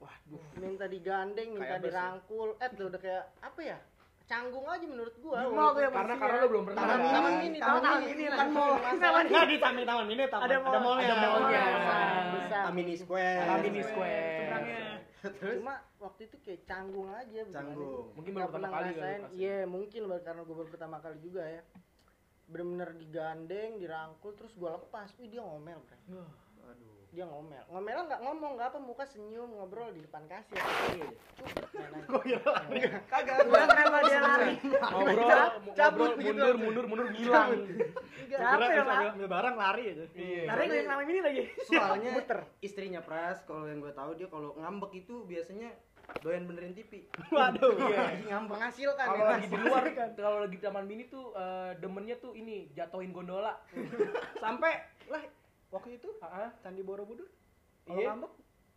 [0.00, 0.42] Waduh.
[0.56, 1.84] Minta digandeng, minta Kayak ya?
[1.86, 2.48] dirangkul.
[2.56, 3.78] Eh, tuh udah kayak apa ya?
[4.24, 5.42] Canggung aja menurut gua.
[5.42, 6.80] Di mall ya, Karena karena lu belum pernah.
[6.80, 7.12] Taman kan?
[7.12, 8.72] taman mini, taman Taman mini, mini bukan mall.
[8.78, 10.44] Taman Nah, di taman taman ini taman.
[10.46, 10.72] Ada mall.
[10.80, 11.10] mallnya.
[11.10, 11.62] Ada mallnya.
[12.30, 12.62] Besar.
[12.64, 13.38] Amini Square.
[13.60, 14.48] Mini Square.
[15.20, 17.40] Terus Cuma waktu itu kayak canggung aja.
[17.42, 17.52] begini.
[17.52, 18.06] canggung.
[18.16, 19.34] Mungkin baru pertama kali pasti.
[19.36, 21.62] Iya, mungkin baru karena gue baru pertama kali juga ya.
[22.46, 25.10] Bener-bener digandeng, dirangkul, terus gue lepas.
[25.18, 26.24] Wih, dia ngomel, bro.
[26.66, 26.99] Aduh.
[27.10, 27.62] Dia ngomel.
[27.66, 30.62] Ngomelnya nggak ngomong, nggak apa, muka senyum, ngobrol di depan kasir.
[33.10, 33.36] Kagak.
[33.50, 34.54] Gua kenapa dia lari?
[34.62, 37.50] Ngobrol, Cabut mundur, mundur, mundur, ngilang.
[38.30, 39.00] Capek ya, Pak.
[39.18, 40.04] ambil barang lari aja.
[40.14, 40.42] Iya.
[40.54, 41.42] Lari gue yang taman mini lagi.
[41.66, 42.10] Soalnya
[42.62, 45.74] istrinya Pras kalau yang gue tahu dia kalau ngambek itu biasanya
[46.22, 47.10] doyan benerin TV.
[47.34, 47.74] Waduh.
[47.90, 48.54] Lagi ngambek.
[48.54, 49.30] Menghasilkan Kalau ya.
[49.34, 49.82] lagi di luar,
[50.14, 53.58] kalau lagi di taman mini tuh eh, demennya tuh ini jatohin gondola.
[54.38, 54.78] Sampai
[55.10, 55.22] lah
[55.70, 56.48] waktu itu Heeh.
[56.60, 57.28] Candi Borobudur.
[57.86, 58.08] Kalau Iya.
[58.12, 58.32] ngambek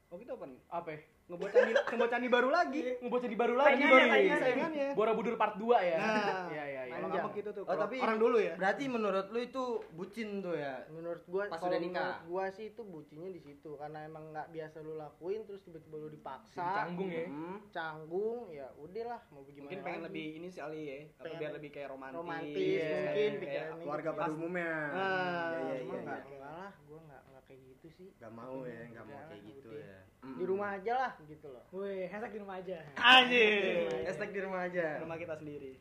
[0.10, 0.60] waktu itu apa nih?
[0.70, 0.90] Apa?
[0.90, 1.00] ya?
[1.24, 2.80] Ngebuat candi ngebuat candi baru lagi.
[3.00, 3.82] Ngebuat jadi baru lagi.
[3.82, 4.36] Saingannya.
[4.38, 4.88] Saingannya.
[4.94, 5.98] Borobudur part 2 ya.
[5.98, 6.48] Nah.
[6.52, 6.83] Iya, iya, iya.
[6.94, 7.24] Kalau Panjang.
[7.24, 7.64] ngambek gitu tuh.
[7.64, 8.54] Oh, tapi orang dulu ya.
[8.56, 10.76] Berarti menurut lu itu bucin tuh ya?
[10.88, 11.94] Menurut gua Pas kalau udah nikah.
[11.96, 15.96] menurut gua sih itu bucinya di situ karena emang nggak biasa lu lakuin terus tiba-tiba
[15.98, 16.62] lu dipaksa.
[16.64, 17.26] Canggung ya.
[17.26, 17.58] Hmm.
[17.70, 20.08] Canggung, ya udahlah mau bagaimana Mungkin pengen lagi.
[20.08, 20.96] lebih ini sih Ali ya.
[21.12, 22.18] Atau Pengen biar lebih kayak romantis.
[22.18, 24.18] romantis Iya, mungkin kayak Keluarga gitu.
[24.18, 24.74] pada umumnya.
[24.88, 26.28] Ah, Iya, iya, Cuma iya, nggak iya.
[26.30, 28.10] enggak lah, gua nggak nggak kayak gitu sih.
[28.16, 29.98] Gak mau ya, gak mau kayak gitu ya.
[30.24, 31.64] Di rumah aja lah gitu loh.
[31.74, 32.78] Wih, hashtag di rumah aja.
[32.96, 33.92] Anjir.
[34.04, 34.88] Hashtag di rumah aja.
[35.00, 35.72] Rumah kita sendiri.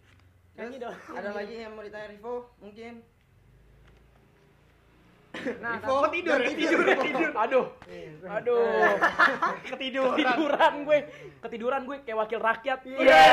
[0.52, 0.96] Nyanyi dong.
[1.16, 2.52] Ada lagi yang mau ditanya Rivo?
[2.60, 2.94] Mungkin.
[5.64, 6.50] Nah, Rivo tidur ya?
[6.52, 6.80] tidur.
[6.84, 7.30] Tidur.
[7.32, 7.66] Aduh.
[8.28, 8.96] Aduh.
[9.64, 10.12] Ketiduran.
[10.12, 10.98] Ketiduran gue.
[11.40, 12.78] Ketiduran gue kayak wakil rakyat.
[12.84, 13.24] Iya.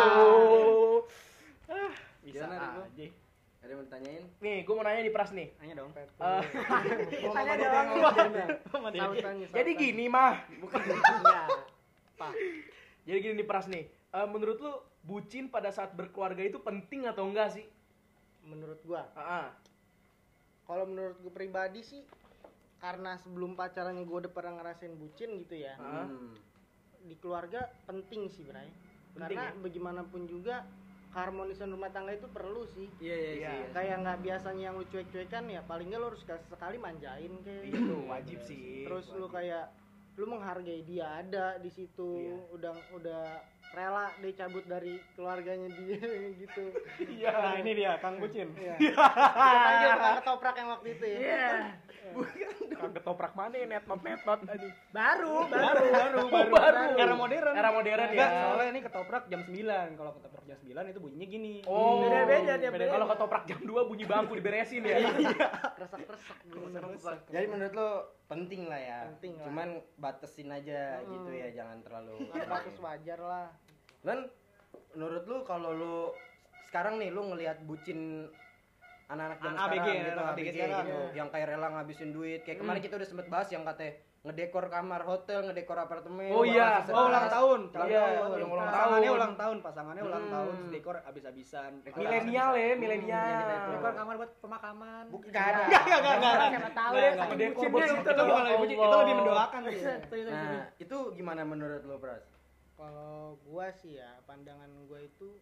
[0.00, 1.04] Aduh.
[1.68, 1.92] Ah,
[2.24, 3.06] bisa Gimana, aja.
[3.60, 4.24] Ada yang mau ditanyain?
[4.40, 5.48] Nih, gue mau nanya di Pras nih.
[5.60, 5.92] Tanya dong.
[5.92, 6.08] Eh,
[7.30, 7.88] Tanya dong.
[9.60, 10.40] jadi gini mah.
[11.20, 11.42] Iya.
[12.16, 12.32] Pak.
[13.04, 13.99] Jadi gini nih Pras nih.
[14.10, 17.66] Eh, menurut lu bucin pada saat berkeluarga itu penting atau enggak sih?
[18.42, 19.48] Menurut gua, Ah, ah.
[20.66, 22.02] kalau menurut gua pribadi sih
[22.76, 25.78] karena sebelum pacarannya gua udah pernah ngerasain bucin gitu ya.
[25.78, 26.34] Hmm.
[27.00, 28.66] Di keluarga penting sih, Bray.
[29.12, 29.54] Penting Karena ya?
[29.56, 30.66] bagaimanapun juga
[31.10, 32.86] keharmonisan rumah tangga itu perlu sih.
[32.98, 33.50] Iya, iya, Iya.
[33.52, 33.66] iya.
[33.70, 37.94] Kayak nggak biasanya yang lu cuek-cuekan ya paling nggak lu harus sekali manjain kayak Itu
[38.06, 38.82] wajib sih.
[38.84, 39.70] terus lu kayak
[40.14, 42.36] lu menghargai dia ada di situ Iya.
[42.52, 43.22] udah udah
[43.70, 46.02] rela deh cabut dari keluarganya dia
[46.42, 46.64] gitu
[47.00, 47.30] Iya.
[47.30, 48.50] Nah, ini dia Kang Bucin.
[48.58, 48.74] Iya.
[49.30, 51.46] Panggil tukang ketoprak yang waktu itu ya Iya.
[52.80, 54.72] Kang ketoprak mana net not net not aduh.
[54.90, 55.86] Baru, baru.
[55.86, 56.50] Baru, baru, baru.
[56.50, 56.82] Baru.
[56.98, 57.54] Era modern.
[57.54, 58.10] Era modern ya.
[58.10, 59.98] Enggak, soalnya ini ketoprak jam 9.
[60.00, 61.54] Kalau ketoprak jam 9 itu bunyinya gini.
[61.70, 62.84] Oh, Beda-beda tiap beda.
[62.88, 62.92] beda.
[62.98, 64.96] Kalau ketoprak jam 2 bunyi bangku diberesin ya.
[65.78, 67.90] resak resak Jadi menurut lo
[68.30, 68.98] penting lah ya.
[69.10, 69.44] Penting lah.
[69.44, 71.10] Cuman batesin aja Hmm.
[71.10, 72.30] gitu ya, jangan terlalu.
[72.30, 73.48] bagus wajar lah
[74.00, 74.30] Dan
[74.92, 75.96] menurut lu kalau lu
[76.64, 78.30] sekarang nih lu ngelihat bucin
[79.04, 80.78] anak-anak zaman ABG, sekarang gitu, anak-anak ABG, ABG sekarang.
[80.80, 81.12] gitu, Iya.
[81.12, 82.40] yang kayak rela ngabisin duit.
[82.40, 86.28] Kayak kemarin kita udah sempet bahas yang katanya ngedekor kamar hotel, ngedekor apartemen.
[86.28, 86.84] Oh iya.
[86.86, 87.60] Oh, ulang tahun.
[87.68, 88.28] Ulang Iya, tahun.
[88.28, 89.16] ulang Pasangannya tahun.
[89.16, 90.34] ulang tahun, pasangannya ulang Hmm.
[90.36, 91.70] tahun, terus dekor abis-abisan.
[91.90, 93.24] Milenial ya, milenial.
[93.24, 93.70] itu.
[93.72, 95.04] Dekor kamar buat pemakaman.
[95.08, 95.24] Bukan.
[95.24, 96.50] Enggak, enggak, enggak, enggak.
[96.52, 97.94] Siapa tahu ya, saking Dekor gitu.
[98.04, 100.28] Itu bukan lebih bucin, itu lebih mendoakan setuju.
[100.28, 102.24] Nah, itu gimana menurut lu, Pras?
[102.76, 105.36] kalau gua sih ya pandangan gua itu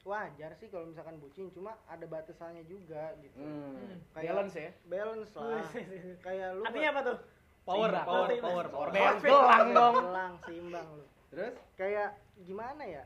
[0.00, 4.00] wajar sih kalau misalkan bucin cuma ada batasannya juga gitu Hmm.
[4.10, 4.70] kayak Balance ya.
[4.86, 5.60] balance lah
[6.24, 7.16] kayak lu Artinya apa tuh?
[7.62, 8.04] Power, Seimbang.
[8.04, 8.50] power, Seimbang.
[8.50, 8.88] power, power.
[8.90, 9.94] Balance gelang dong.
[10.00, 11.54] Gelang, seimbang lu Terus?
[11.74, 13.04] kayak gimana ya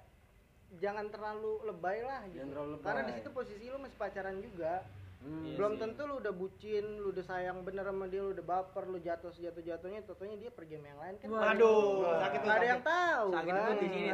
[0.75, 2.85] jangan terlalu lebay lah gitu Jangan terlalu lebay.
[2.85, 4.75] karena di situ posisi lu masih pacaran juga
[5.17, 5.41] Hmm.
[5.43, 5.81] Iya belum sih.
[5.81, 9.33] tentu lu udah bucin lu udah sayang bener sama dia lu udah baper lu jatuh
[9.33, 12.69] sejatuh jatuhnya totonya dia pergi sama yang lain kan Waduh, sakit tuh, ada sakit.
[12.69, 14.09] yang tahu Sakit kan di sini.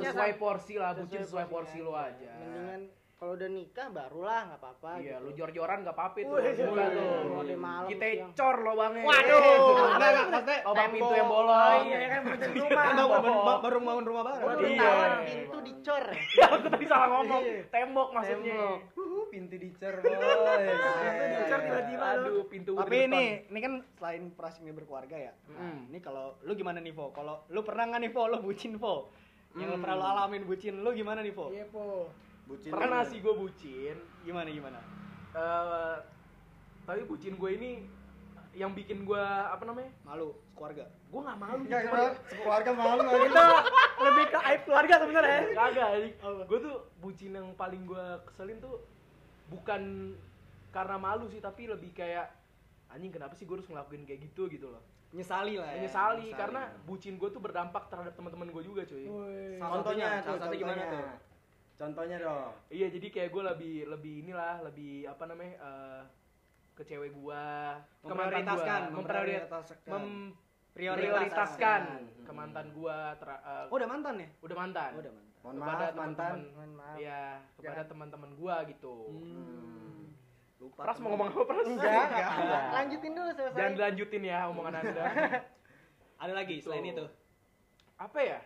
[0.00, 2.32] Sesuai porsi lah, bucin Sesuai porsi lu aja.
[2.32, 2.80] mendingan
[3.18, 5.24] kalau udah nikah barulah nggak apa-apa Iya, gitu.
[5.24, 6.38] lu jor-joran gak apa-apa tuh.
[6.38, 6.94] Wih, Mulai iya.
[6.94, 7.10] tuh.
[7.28, 8.30] Mau di malam Kita siang.
[8.32, 9.02] cor lo bangnya.
[9.02, 9.42] Waduh,
[9.90, 11.34] enggak enggak maksudnya Oh, bang pintu yang tembok.
[11.34, 11.58] bolong.
[11.58, 12.70] Oh iya kan bener rumah.
[12.70, 14.38] Baru, baru, baru bangun rumah baru.
[14.40, 14.92] baru Iya.
[15.26, 16.04] pintu dicor
[16.38, 16.42] ya.
[16.46, 17.42] Aku tadi salah ngomong.
[17.42, 17.62] Iya.
[17.68, 18.54] Tembok maksudnya.
[18.54, 18.78] Tembok.
[18.94, 20.14] Uhuh, pintu dicer, boy.
[20.14, 22.04] Pintu dicor tiba-tiba.
[22.14, 25.32] Aduh, pintu Tapi ini, ini kan selain perasaan ini berkeluarga ya.
[25.50, 25.90] Mm.
[25.90, 27.10] Ini kalau lu gimana nih, Vo?
[27.10, 28.22] Kalau lu pernah nggak nih, Vo?
[28.24, 29.10] Lu bucin, Vo?
[29.52, 29.82] Yang lu Hmm.
[29.82, 31.50] pernah lu alamin bucin, lu gimana nih, Vo?
[31.50, 32.06] Iya, Po.
[32.48, 33.96] Bucin pernah sih gue bucin.
[34.24, 34.80] Gimana gimana?
[35.36, 35.96] Eh,
[36.88, 37.70] tapi bucin gue ini
[38.56, 39.20] yang bikin gue
[39.52, 39.92] apa namanya?
[40.02, 40.88] Malu, keluarga.
[41.12, 41.62] Gue nggak malu.
[41.62, 42.08] Sih, kita
[42.40, 43.00] keluarga malu.
[43.04, 43.44] Itu
[44.00, 45.40] lebih ke aib keluarga sebenarnya.
[45.52, 45.88] Kagak,
[46.48, 48.80] gue tuh bucin yang paling gue keselin tuh
[49.52, 50.14] bukan
[50.72, 52.32] karena malu sih, tapi lebih kayak
[52.88, 54.80] anjing kenapa sih gue harus ngelakuin kayak gitu gitu loh.
[55.12, 55.76] Nyesali lah ya.
[55.84, 56.28] Menyesali.
[56.36, 59.04] karena bucin gue tuh berdampak terhadap teman-teman gue juga cuy.
[59.04, 59.56] Woi.
[59.60, 60.96] Salah Contohnya, satunya, salah satu gimana contohnya.
[60.96, 61.27] tuh?
[61.78, 62.50] Contohnya dong.
[62.68, 66.02] Iya jadi kayak gue lebih lebih inilah lebih apa namanya eh,
[66.74, 67.44] ke cewek mantan gue,
[68.04, 70.00] Memprioritaskan, memprioritaskan, memprioritaskan.
[70.74, 72.22] memprioritaskan Hmm.
[72.22, 74.28] ke mantan gue, ter- eh, Oh, udah mantan ya?
[74.40, 74.90] udah mantan.
[74.92, 75.26] Oh, udah mantan.
[75.38, 76.32] Mohon kepada maaf mantan.
[76.34, 76.96] teman-teman, Mohon maaf.
[76.98, 77.22] Iya
[77.56, 78.94] kepada teman-teman gue gitu.
[79.08, 80.02] Hmm.
[80.58, 80.80] Lupa.
[80.82, 81.62] Pras mau ngomong apa Pras?
[81.64, 82.60] Enggak, Iya.
[82.74, 83.54] lanjutin dulu selesai.
[83.56, 85.04] Jangan dilanjutin ya omongan anda.
[86.22, 86.66] Ada lagi Gitu.
[86.66, 87.06] selain itu.
[87.96, 88.38] apa ya?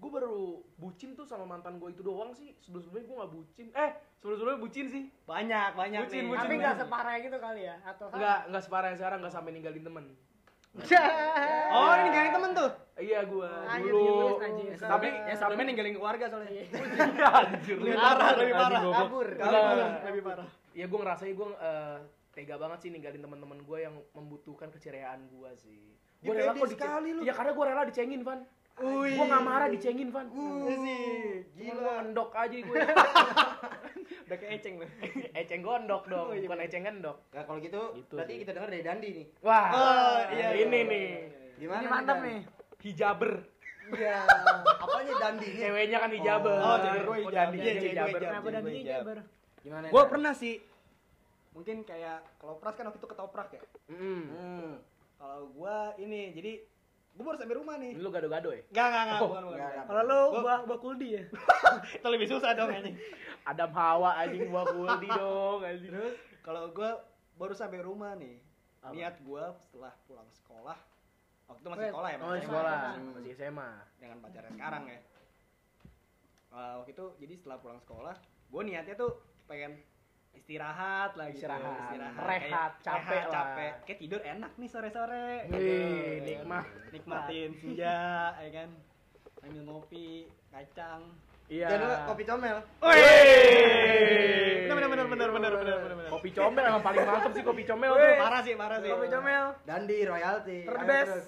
[0.00, 0.36] Gue baru
[0.74, 2.56] bucin tuh sama mantan gue itu doang sih.
[2.58, 3.66] Sebelum-sebelumnya gue gak bucin.
[3.70, 5.02] Eh, sebelum-sebelumnya bucin sih.
[5.22, 6.26] Banyak, banyak Bucin, nih.
[6.26, 6.60] bucin, Tapi bucin.
[6.60, 7.76] nggak separah gitu kali ya?
[7.84, 8.16] Atau sama?
[8.16, 10.04] Enggak, enggak separah yang sekarang, enggak sampai ninggalin temen.
[11.70, 12.70] Oh, ini ninggalin temen tuh.
[12.96, 14.10] Iya gue Anjir, dulu.
[14.36, 14.72] tulis, anjir.
[14.76, 16.50] Tapi Yang sebelumnya ninggalin keluarga soalnya.
[17.32, 17.76] anjir.
[17.80, 18.80] Lebih parah, lebih parah.
[18.82, 19.28] Kabur.
[20.04, 20.48] Lebih parah.
[20.70, 21.98] Ya gue ngerasain gue eh,
[22.30, 25.94] tega banget sih ninggalin teman-teman gue yang membutuhkan keceriaan gue sih.
[26.20, 27.20] Gue rela kok sekali lu.
[27.22, 28.40] Iya karena gue rela dicengin Van.
[28.80, 29.12] Wih.
[29.12, 30.26] Gue gak marah dicengin Van.
[30.26, 31.04] Iya sih.
[31.54, 32.76] Cuma gue ngendok aja gue.
[34.26, 34.86] Udah kayak eceng lu.
[35.32, 37.18] eceng gondok dong, Oh, iya, bukan eceng ngendok.
[37.30, 38.40] Nah, kalau gitu, Gitu berarti sih.
[38.40, 39.26] kita dengar dari Dandi nih.
[39.40, 40.82] Wah, Oh, iya, ini iya.
[40.86, 41.06] nih.
[41.56, 42.38] Gimana Ini mantap nih.
[42.80, 43.32] Hijaber.
[43.90, 44.18] Iya.
[44.78, 45.60] Apanya Dandi nih?
[45.60, 46.56] Ceweknya kan hijaber.
[46.56, 47.34] Oh, cewek gue hijaber.
[47.34, 48.08] Dandi Iya, cewek hijaber.
[48.08, 48.20] hijaber.
[48.24, 49.00] Kenapa dan gue ini hijab.
[49.02, 49.18] jabar?
[49.60, 49.84] Gimana?
[49.88, 50.08] Gue Dan?
[50.08, 50.54] pernah sih.
[51.50, 53.62] Mungkin kayak kalau pras kan waktu itu ketoprak ya.
[53.88, 54.22] Mm.
[54.24, 54.72] Hmm.
[55.18, 56.52] Kalau gue ini jadi
[57.10, 57.92] gue baru sampai rumah nih.
[57.94, 58.62] Lu gado-gado ya?
[58.64, 59.56] Enggak, enggak, enggak, Oh, bukan, bukan.
[59.56, 59.86] enggak, bukan.
[59.86, 61.22] Kalau lu Gua- gua gua kuldi ya.
[61.96, 62.96] Itu lebih susah dong anjing.
[63.42, 65.90] Adam Hawa anjing gua kuldi dong anjing.
[65.90, 66.90] Terus kalau gue
[67.34, 68.36] baru sampai rumah nih,
[68.80, 68.92] Apa?
[68.92, 70.78] niat gue setelah pulang sekolah,
[71.46, 73.12] waktu itu masih sekolah ya, Oh, masih di sekolah, Hmm.
[73.12, 73.70] masih SMA.
[73.96, 75.00] dengan pacarnya sekarang ya.
[76.50, 78.14] Eh, waktu itu jadi setelah pulang sekolah,
[78.46, 79.12] gue niatnya tuh
[79.44, 79.78] pengen
[80.32, 81.36] istirahat lah gitu.
[81.42, 81.90] Istirahat.
[81.92, 83.32] Rehat, Rehat, capek rehat, lah.
[83.32, 83.72] capek.
[83.84, 85.28] Kayak tidur enak nih sore-sore.
[85.46, 86.24] Wih, Gitu.
[86.24, 86.66] nikmat.
[86.90, 87.98] Nikmatin senja,
[88.34, 88.70] ya kan.
[89.40, 90.08] Ambil ngopi,
[90.48, 91.02] kacang.
[91.46, 91.66] Iya.
[91.68, 92.56] Jangan kopi comel.
[92.80, 94.68] Wih.
[94.70, 96.08] Bener bener bener bener bener bener.
[96.08, 98.14] Kopi comel emang paling mantep sih kopi comel tuh.
[98.16, 98.88] parah sih, parah sih.
[98.88, 99.44] Kopi comel.
[99.64, 100.58] Dandi royalty.
[100.62, 101.10] The Ayo, best.
[101.10, 101.26] terus.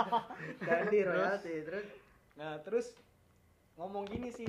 [0.66, 1.54] Dandi royalty.
[1.62, 1.86] Terus
[2.36, 2.92] Nah, terus
[3.74, 4.48] ngomong gini sih.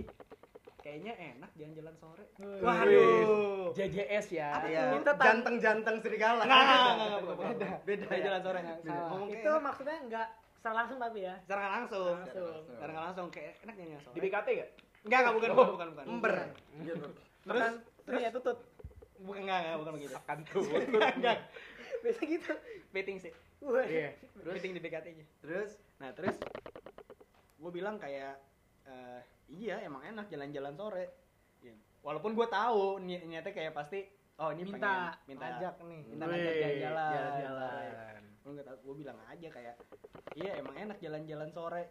[0.87, 2.23] Kayaknya enak jalan-jalan sore.
[2.63, 3.75] Waduh.
[3.75, 4.55] JJS ya.
[4.63, 6.47] Iya, Itu tan- janteng-janteng serigala.
[6.47, 7.37] Enggak, enggak, enggak, enggak.
[7.43, 7.67] Beda.
[7.83, 8.23] Beda ya?
[8.23, 8.59] jalan sore.
[8.87, 11.35] Ngomong Itu maksudnya enggak secara langsung tapi ya.
[11.43, 12.15] secara langsung.
[12.15, 12.55] Langsung.
[12.71, 14.13] Secara langsung kayak enak jalan sore.
[14.15, 14.69] Di BKT gak?
[15.03, 16.05] Enggak, enggak, bukan, bukan, bukan, bukan.
[16.07, 16.33] Ember.
[17.43, 17.63] Terus
[18.07, 18.57] terus ya tutut.
[19.17, 20.13] bukan enggak, enggak, bukan begitu.
[20.15, 20.63] Akan tuh.
[20.87, 21.37] Enggak, enggak.
[21.99, 22.51] Biasa gitu.
[22.95, 23.31] Meeting sih.
[23.59, 24.15] Iya.
[24.39, 25.25] Terus meeting di BKT-nya.
[25.43, 26.39] Terus Nah, terus
[27.59, 28.39] gue bilang kayak
[28.87, 31.05] eh, iya emang enak jalan-jalan sore.
[31.59, 31.73] Ya.
[31.99, 34.05] Walaupun gue tahu ni niatnya kayak pasti
[34.37, 36.01] oh ini Minta pengen minta Ajak nih.
[36.05, 37.11] minta ngajak Wih, jalan-jalan.
[37.11, 38.21] Jalan-jalan.
[38.37, 39.75] Gue nggak tahu, gue bilang aja kayak
[40.35, 41.83] iya emang enak jalan-jalan sore.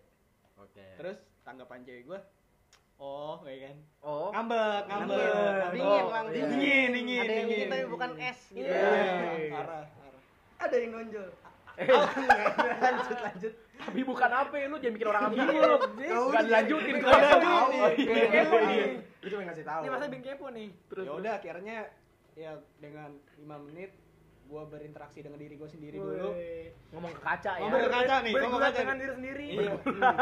[0.56, 0.86] Oke.
[0.96, 2.20] Terus tanggapan cewek gue
[2.96, 4.28] oh kayak kan Oh.
[4.30, 5.68] ngambek ngambek.
[5.70, 6.88] Dingin, Oh, Bang, dingin dingin.
[6.94, 7.48] dingin Ada yang dingin.
[7.50, 8.64] dingin tapi bukan es gitu.
[8.64, 8.88] Iya,
[9.36, 9.52] Iya.
[9.52, 10.20] parah parah
[10.58, 11.28] ada yang nonjol.
[12.80, 15.74] lanjut lanjut Tapi bukan apa lu jangan bikin orang ambil lu.
[15.96, 16.46] Tahu Gak nih.
[16.46, 17.12] dilanjutin gua.
[17.12, 18.28] Oh, Bikin iya.
[18.30, 18.80] kepo nih.
[19.16, 19.80] Itu cuma ngasih tahu.
[19.80, 20.68] Ini masa bikin kepo nih.
[20.86, 21.76] Terus ya udah akhirnya
[22.34, 23.90] ya dengan 5 menit
[24.44, 26.70] gua berinteraksi dengan diri gua sendiri dulu Wih.
[26.92, 27.60] ngomong ke kaca ya.
[27.60, 29.02] Ngomong ke kaca nih, ngomong kaca dengan nih.
[29.02, 29.46] diri sendiri.
[29.50, 29.72] iya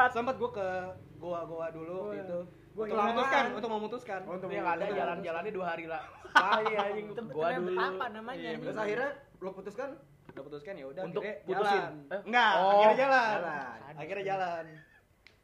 [0.09, 0.69] sempat gua ke
[1.15, 2.25] goa-goa dulu waktu Goa.
[2.25, 2.41] itu
[2.73, 6.03] Goa untuk memutuskan untuk memutuskan Oh, untuk Yang ada jalan-jalannya dua hari lah.
[6.27, 7.07] Sekali anjing.
[7.09, 7.67] Itu Gua dulu.
[7.71, 8.49] betapa namanya.
[8.49, 9.89] Iya, Terus akhirnya lo putuskan
[10.35, 11.79] udah putuskan ya udah Untuk akhirnya putusin?
[11.79, 12.21] jalan Eh?
[12.25, 13.79] enggak Oh, akhirnya jalan jalan.
[13.95, 14.65] akhirnya jalan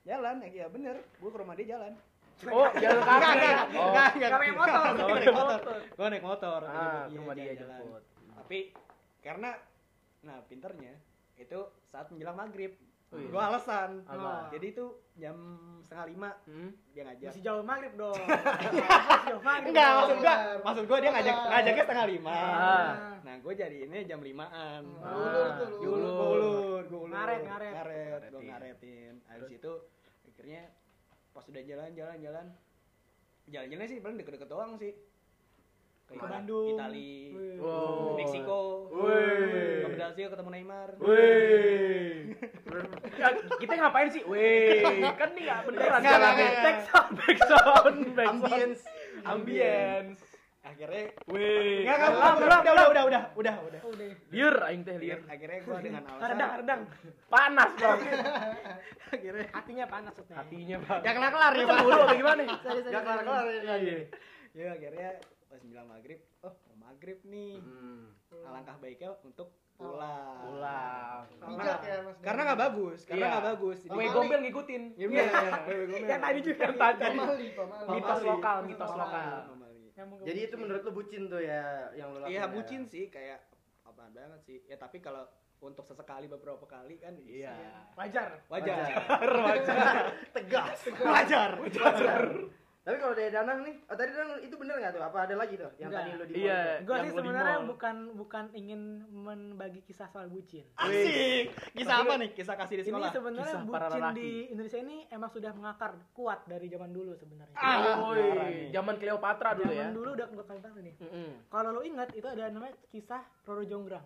[0.02, 1.92] jalan ya bener gua ke rumah dia jalan
[2.42, 3.12] Oh, jalan kaki.
[3.12, 3.86] enggak enggak Oh.
[3.86, 4.80] enggak Nggak pakai motor.
[4.80, 5.58] Gua Pakai naik motor
[5.92, 8.02] gua naik motor Ah, rumah dia jemput.
[8.34, 8.58] tapi
[9.20, 9.50] karena
[10.20, 10.94] nah pinternya
[11.36, 12.72] itu saat menjelang maghrib
[13.10, 13.26] Oh, iya.
[13.26, 13.90] Gue alasan.
[14.06, 14.54] Apa?
[14.54, 15.36] Jadi itu jam
[15.82, 16.70] setengah lima Hmm.
[16.90, 17.28] dia ngajak.
[17.28, 18.14] Masih jauh maghrib dong.
[19.10, 19.68] Masih jauh maghrib.
[19.68, 19.98] Enggak, dong.
[19.98, 21.50] maksud gua, maksud gua dia ngajak Sabar.
[21.50, 22.30] ngajaknya setengah lima.
[22.32, 22.90] Ah.
[23.20, 24.82] Nah, gua jadi ini jam limaan.
[24.96, 25.98] Ah, ulur tuh, Gua ulur.
[25.98, 27.10] ulur, gua ulur, gua ulur.
[27.10, 27.72] Ngaret, ngaret.
[27.72, 28.46] Ngaret, gua Ngaretin.
[28.46, 29.14] ngaretin.
[29.26, 29.72] Habis itu
[30.24, 30.62] akhirnya
[31.30, 32.46] pas udah jalan-jalan jalan
[33.44, 34.94] jalan-jalan sih paling deket-deket doang sih.
[36.10, 36.74] Ke Bandung.
[36.74, 37.30] Itali.
[37.60, 38.16] Wow.
[38.16, 39.84] Meksiko, Wih.
[39.84, 40.88] ke Brazil ketemu Neymar.
[41.00, 42.34] Wih.
[43.20, 44.24] Ya, kita ngapain sih?
[44.24, 44.80] Wih,
[45.20, 46.00] kan nih nggak beneran.
[46.00, 46.52] Nggak, nggak, nggak.
[46.64, 48.32] Back sound, back sound, back sound.
[48.32, 48.82] ambience
[49.28, 50.20] ambience.
[50.60, 51.84] Akhirnya Wih.
[51.84, 53.80] Enggak, enggak, udah, udah, udah, udah, udah, udah, udah.
[53.92, 54.10] Udah.
[54.32, 55.20] Liur aing teh liur.
[55.28, 56.80] Akhirnya gua dengan alasan Redang, redang.
[57.28, 58.00] Panas dong.
[59.14, 60.14] akhirnya Hatinya panas.
[60.16, 61.00] Hatinya, Bang.
[61.04, 62.42] Gak kelar-kelar ya, dulu apa gimana?
[62.64, 63.60] Gak kelar-kelar ya.
[63.76, 63.98] Iya.
[64.56, 65.10] Ya akhirnya
[65.50, 67.58] pas bilang maghrib, oh mau maghrib nih.
[67.58, 68.14] Hmm.
[68.46, 70.38] Alangkah baiknya untuk pulang.
[70.46, 71.26] Pulang.
[71.50, 72.16] Bijak ya, Mas.
[72.22, 73.32] Karena nggak bagus, karena Iya.
[73.34, 73.78] nggak bagus.
[73.82, 74.82] Jadi- Kue gombel ngikutin.
[74.94, 75.26] Iya, gombel.
[76.06, 76.62] Yang tadi juga.
[76.62, 77.18] Yang tadi.
[77.18, 77.88] Pamali, pamali.
[77.90, 79.32] Mitos lokal, mitos lokal.
[80.24, 82.48] jadi itu menurut lu bucin tuh ya yang lu lakukan Iya ya?
[82.48, 83.44] bucin sih kayak
[83.84, 84.56] apaan banget sih.
[84.64, 85.28] Ya tapi kalau
[85.60, 87.52] untuk sesekali beberapa kali kan Iya.
[87.92, 88.40] wajar.
[88.48, 88.80] wajar.
[89.20, 90.04] Wajar.
[90.36, 91.50] tegas Wajar.
[92.90, 95.54] Tapi kalau dari Danang nih oh tadi Danang itu bener nggak tuh apa ada lagi
[95.54, 96.02] tuh yang Enggak.
[96.02, 96.60] tadi lu di Iya.
[96.82, 97.68] Gue sih sebenarnya mall.
[97.70, 100.66] bukan bukan ingin membagi kisah soal bucin.
[100.74, 101.54] Asik.
[101.70, 102.30] Kisah apa nih?
[102.34, 103.10] Kisah kasih di Ini sekolah.
[103.14, 107.54] sebenarnya Kisah para bucin di Indonesia ini emang sudah mengakar kuat dari zaman dulu sebenarnya.
[107.54, 109.86] Ah, Woi, zaman Cleopatra dulu ya.
[109.86, 110.26] Zaman dulu udah
[110.58, 110.94] banget nih.
[110.98, 111.30] Mm-mm.
[111.46, 114.02] Kalau lo ingat itu ada namanya kisah Roro Jonggrang.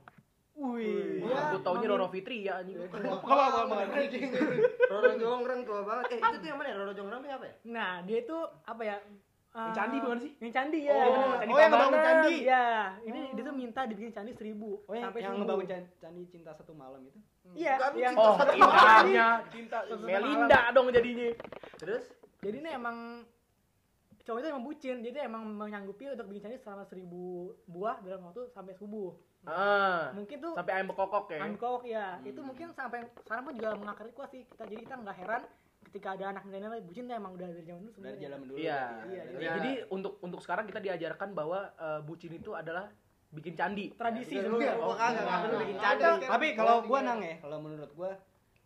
[0.54, 1.18] Wih.
[1.20, 1.50] Iya.
[1.50, 1.86] Aku taunya.
[1.88, 2.78] Roro Fitri ya anjing.
[2.78, 3.74] Apa apa apa.
[4.86, 7.54] Roro Jonggrang tua banget eh itu tuh yang mana ya Roro Jonggrang tuh apa ya
[7.66, 8.96] Nah, dia itu apa ya?
[9.54, 10.30] Yang eh, candi bukan sih?
[10.38, 10.92] Yang candi ya.
[10.92, 11.14] Oh, bener.
[11.36, 12.34] candi Oh, yang ngebangun candi.
[12.42, 12.64] Iya,
[13.04, 16.50] ini dia tuh minta dibikin candi seribu Oh yang, sampai yang ngebangun can- candi cinta
[16.52, 17.18] satu malam itu.
[17.54, 21.28] Iya, Bukan, yang cinta Oh, satu indahnya cinta Satu Melinda dong jadinya.
[21.76, 22.04] terus
[22.40, 22.96] Jadi ini emang
[24.20, 27.22] cowok itu emang bucin, jadi emang menyanggupi untuk bikin candi selama seribu
[27.64, 29.14] buah dalam waktu sampai subuh.
[29.44, 30.08] Ah.
[30.10, 31.40] Mungkin tuh Sampai ayam bekokok ya.
[31.40, 34.64] angkok ya, itu mungkin sampai sekarang pun juga mengakar kuat sih kita.
[34.64, 35.42] Jadi kita nggak heran
[35.84, 38.22] ketika ada anak milenial bucin tuh emang udah dari zaman dulu Dari sebenarnya.
[38.24, 38.56] jalan dulu.
[38.56, 38.80] Iya.
[39.04, 39.38] Iya, ya.
[39.38, 42.88] Ya, Jadi untuk untuk sekarang kita diajarkan bahwa eh, bucin itu adalah
[43.30, 43.92] bikin candi.
[43.92, 44.74] Tradisi Iya, sebenarnya.
[44.74, 44.82] iya.
[44.82, 46.02] oh perlu bikin candi.
[46.24, 47.06] Tapi kalau gua kan.
[47.06, 48.10] nang ya, kalau menurut gua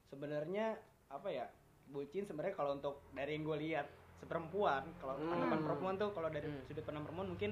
[0.06, 0.66] sebenarnya
[1.08, 1.46] apa ya?
[1.86, 5.62] Bucin sebenarnya kalau untuk dari yang gua lihat seperempuan, kalau Hmm.
[5.62, 6.60] perempuan tuh kalau dari Hmm.
[6.62, 7.50] sudut pandang perempuan mungkin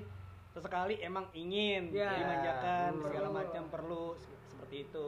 [0.56, 2.16] sesekali emang ingin Iya.
[2.16, 3.02] dimanjakan Hmm.
[3.02, 5.06] segala macam perlu se- seperti itu.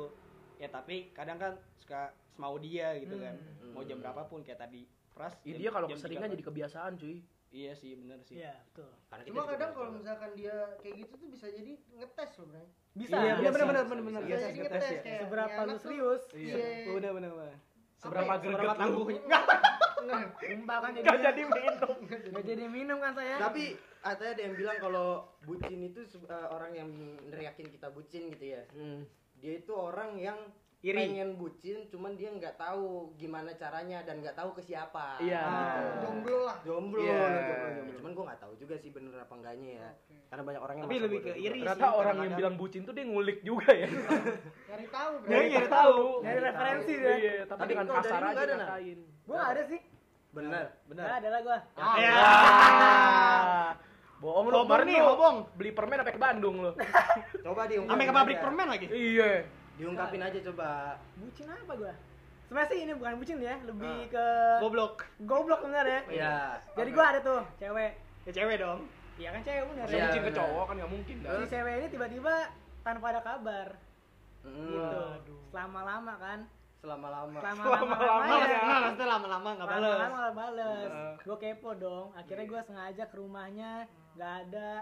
[0.56, 3.32] Ya tapi kadang kan suka semau dia gitu kan.
[3.32, 3.72] Hmm.
[3.72, 5.34] Mau jam berapapun kayak tadi Pras.
[5.42, 7.18] Ya, dia kalau jam keseringan jadi kebiasaan cuy.
[7.48, 8.38] Iya sih bener sih.
[8.38, 8.92] Iya, betul.
[9.08, 12.68] Karena Cuma kadang kalau misalkan dia kayak gitu tuh bisa jadi ngetes loh, Bray.
[12.94, 13.16] Bisa.
[13.16, 13.50] Iya, bisa.
[13.50, 14.22] bener bener bener bener.
[14.22, 15.18] Bisa Iya, jadi tes, ngetes tes ya.
[15.18, 16.22] Seberapa lu serius?
[16.30, 16.92] Iya, Iya.
[16.92, 17.56] bener bener bener.
[17.96, 18.34] Seberapa Apa?
[18.36, 19.40] Seberapa greget tangguhnya?
[20.38, 21.96] Tumpah kan jadi Gak jadi minum.
[22.30, 23.34] Nggak jadi minum kan saya.
[23.40, 23.64] tapi
[24.00, 25.08] katanya ada yang bilang kalau
[25.40, 26.88] bucin itu eh, orang yang
[27.24, 29.02] neriakin kita bucin gitu ya Hmm.
[29.36, 30.38] dia itu orang yang
[30.78, 30.94] Iri.
[30.94, 35.42] pengen bucin cuman dia nggak tahu gimana caranya dan nggak tahu ke siapa Iya.
[35.42, 35.94] Gitu.
[36.00, 36.56] jomblo lah.
[36.62, 37.18] jomblo Iya.
[37.28, 37.52] gitu.
[37.52, 39.88] Ya, cuman gue nggak tahu juga sih bener apa enggaknya ya
[40.28, 42.92] karena banyak orang yang Tapi lebih ke iri Ternyata sih, orang yang bilang bucin tuh
[42.92, 43.88] dia ngulik juga ya.
[44.68, 45.12] Nyari tahu.
[45.24, 45.98] Nyari nyari tahu.
[46.20, 47.14] Nyari referensi Iya, dia.
[47.16, 48.58] Iya, tapi Tapi dengan kasar aja ada, Nah.
[48.60, 48.98] ngatain.
[49.24, 49.80] Gua nggak ada sih.
[50.28, 51.06] bener Bener.
[51.08, 51.58] Ada lah gua.
[51.96, 52.12] Ya.
[54.18, 55.36] Bohong lu kemarin nih, lu hobong.
[55.54, 56.72] beli permen sampai ke Bandung lu.
[57.46, 58.86] coba diungkapin Sampai ke pabrik permen lagi.
[58.90, 59.46] iya.
[59.74, 61.94] diungkapin aja coba Bucin apa gua?
[62.44, 64.10] Sebenarnya sih ini bukan bucin ya, lebih Ah.
[64.10, 64.26] ke
[64.58, 64.94] Goblok.
[65.20, 66.00] goblok bener ya.
[66.10, 66.34] Iya.
[66.74, 67.92] Jadi gua ada tuh cewek.
[68.24, 68.80] Ya cewek dong.
[69.14, 69.84] Iya kan cewek bener.
[69.86, 71.46] Iya, bucin ke cowok kan nggak mungkin Si kan.
[71.46, 72.34] cewek ini tiba-tiba
[72.82, 73.68] tanpa ada kabar
[74.40, 74.98] Mm, gitu.
[75.04, 75.40] Waduh.
[75.50, 76.38] Selama-lama kan.
[76.78, 77.84] Selama-lama Selama-lama.
[77.90, 79.82] Nah, nah, maksudnya lama-lama nggak balas.
[79.82, 80.88] Lama-lama nggak bales.
[80.90, 81.12] Heeh.
[81.26, 82.06] Gue kepo dong.
[82.14, 83.72] Akhirnya gue sengaja ke rumahnya,
[84.14, 84.72] nggak ada.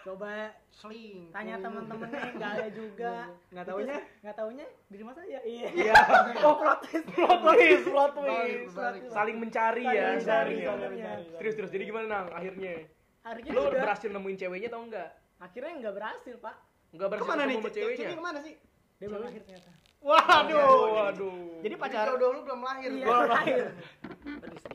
[0.00, 1.28] Coba Sling.
[1.28, 3.14] tanya temen-temennya, nggak ada juga.
[3.52, 3.98] Nggak taunya?
[4.24, 5.38] Nggak taunya di rumah saya.
[5.44, 5.68] Iya.
[5.76, 5.94] Iya.
[6.46, 8.72] Oh, plot twist, plot twist, plot twist.
[9.12, 10.16] Saling mencari ya.
[10.16, 10.68] mencari, saling ya.
[10.72, 11.24] saling mencari.
[11.36, 12.88] Terus terus jadi gimana nang akhirnya?
[13.20, 15.08] Akhirnya Lu berhasil nemuin ceweknya atau enggak?
[15.36, 16.56] Akhirnya nggak berhasil pak.
[16.96, 17.48] Enggak berhasil Ke mana nih?
[17.52, 18.16] ketemu sama Ceweknya ceweknya.
[18.16, 18.54] ke mana sih?
[18.96, 19.70] Dia belum lahir ternyata.
[20.00, 20.80] Waduh.
[20.90, 21.60] Waduh.
[21.60, 22.04] Jadi Jadi pacar.
[22.08, 22.88] jodoh lu belum lahir.
[22.90, 23.28] Iya, Bray.
[23.28, 23.64] lahir.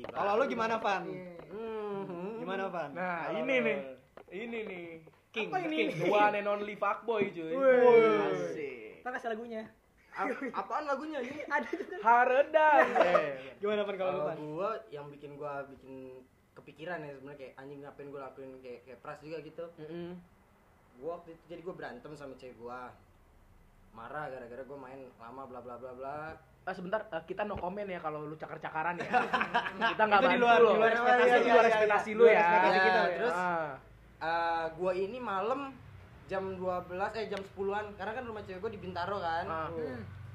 [0.07, 1.03] Kalau lu gimana, Van?
[1.03, 2.39] Mhm.
[2.39, 2.89] Gimana, Van?
[2.91, 3.77] Nah, ini nih.
[4.27, 4.86] Ini nih.
[5.30, 5.76] King, Apa ini?
[5.76, 7.51] King, the one and only fuckboy cuy.
[7.51, 8.21] Wih.
[8.23, 9.01] Asik.
[9.01, 9.63] Ntar kasih lagunya.
[10.15, 11.95] A- apaan lagunya ini Ada juga.
[11.99, 12.88] Haredang.
[13.03, 13.59] Eh.
[13.59, 14.38] Gimana, Van kalau Van?
[14.38, 16.21] gua yang bikin gua bikin
[16.55, 20.15] kepikiran ya sebenarnya kayak anjing ngapain gua lakuin kayak kayak pras juga gitu Mm-mm.
[20.95, 22.95] gua waktu itu jadi gua berantem sama cewek gua
[23.96, 26.18] marah gara-gara gue main lama bla bla bla bla
[26.64, 29.06] Ah, sebentar, eh, kita no comment ya kalau lu cakar-cakaran ya.
[29.88, 30.72] kita nggak Itu di bantu luar- lo.
[30.72, 31.38] di luar ekspektasi.
[31.38, 32.41] Di luar ekspektasi lu ya.
[32.41, 33.16] ekspektasi kita, Ah, ya.
[33.16, 33.70] Terus, ah.
[34.18, 35.60] Eh, gua ini malam
[36.26, 39.70] jam 12 eh jam 10-an karena kan rumah cewek gue di Bintaro kan Ah.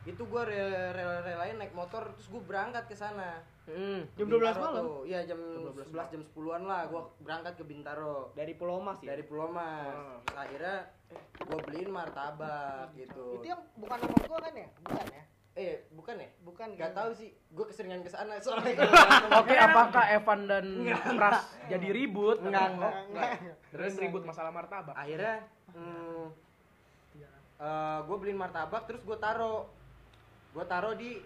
[0.00, 4.00] itu gue rela-relain naik motor terus gue berangkat ke sana Hmm.
[4.18, 4.82] Jam 12 Bintaro malam?
[4.82, 5.02] tuh.
[5.06, 9.14] iya jam 12 11 jam 10-an lah gue berangkat ke Bintaro Dari Pulau Mas ya.
[9.14, 9.94] dari Pulau Mas.
[10.26, 10.76] Terus akhirnya
[11.38, 14.68] gue beliin martabak gitu Itu yang bukan nama gua kan ya?
[14.82, 15.24] Bukan ya?
[15.58, 16.68] eh bukan ya Bukan.
[16.78, 18.86] Gak tahu sih, gue keseringan ke sana soalnya.
[19.34, 20.66] Oke, apakah Evan dan
[21.18, 22.38] Pras jadi ribut?
[22.38, 23.30] Enggak, enggak, Enggak.
[23.74, 24.94] Terus ribut masalah martabak.
[24.94, 25.42] Akhirnya,
[25.74, 26.30] hmm,
[28.06, 29.68] gue beliin martabak, terus gue taro,
[30.54, 31.20] gue taro di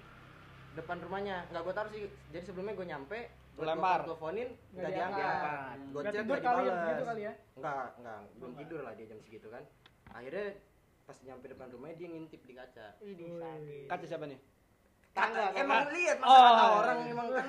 [0.74, 1.36] depan rumahnya.
[1.48, 3.18] Nggak gue taro sih, jadi sebelumnya gue nyampe,
[3.54, 4.00] gue Lempar.
[4.02, 5.76] teleponin, Nggak nggak diangkat.
[5.88, 6.82] Gue Nggak chat tidur nggak kali ya, dibales.
[6.84, 7.32] begitu kali ya.
[7.54, 9.62] Enggak, enggak, belum tidur lah dia jam segitu kan.
[10.10, 10.46] Akhirnya
[11.04, 12.86] pas nyampe depan rumahnya dia ngintip di kaca.
[12.98, 13.86] Ih, di sakit.
[13.86, 14.40] Kaca siapa nih?
[15.14, 17.46] Tangga, emang lihat masa Oh, kata orang emang kan.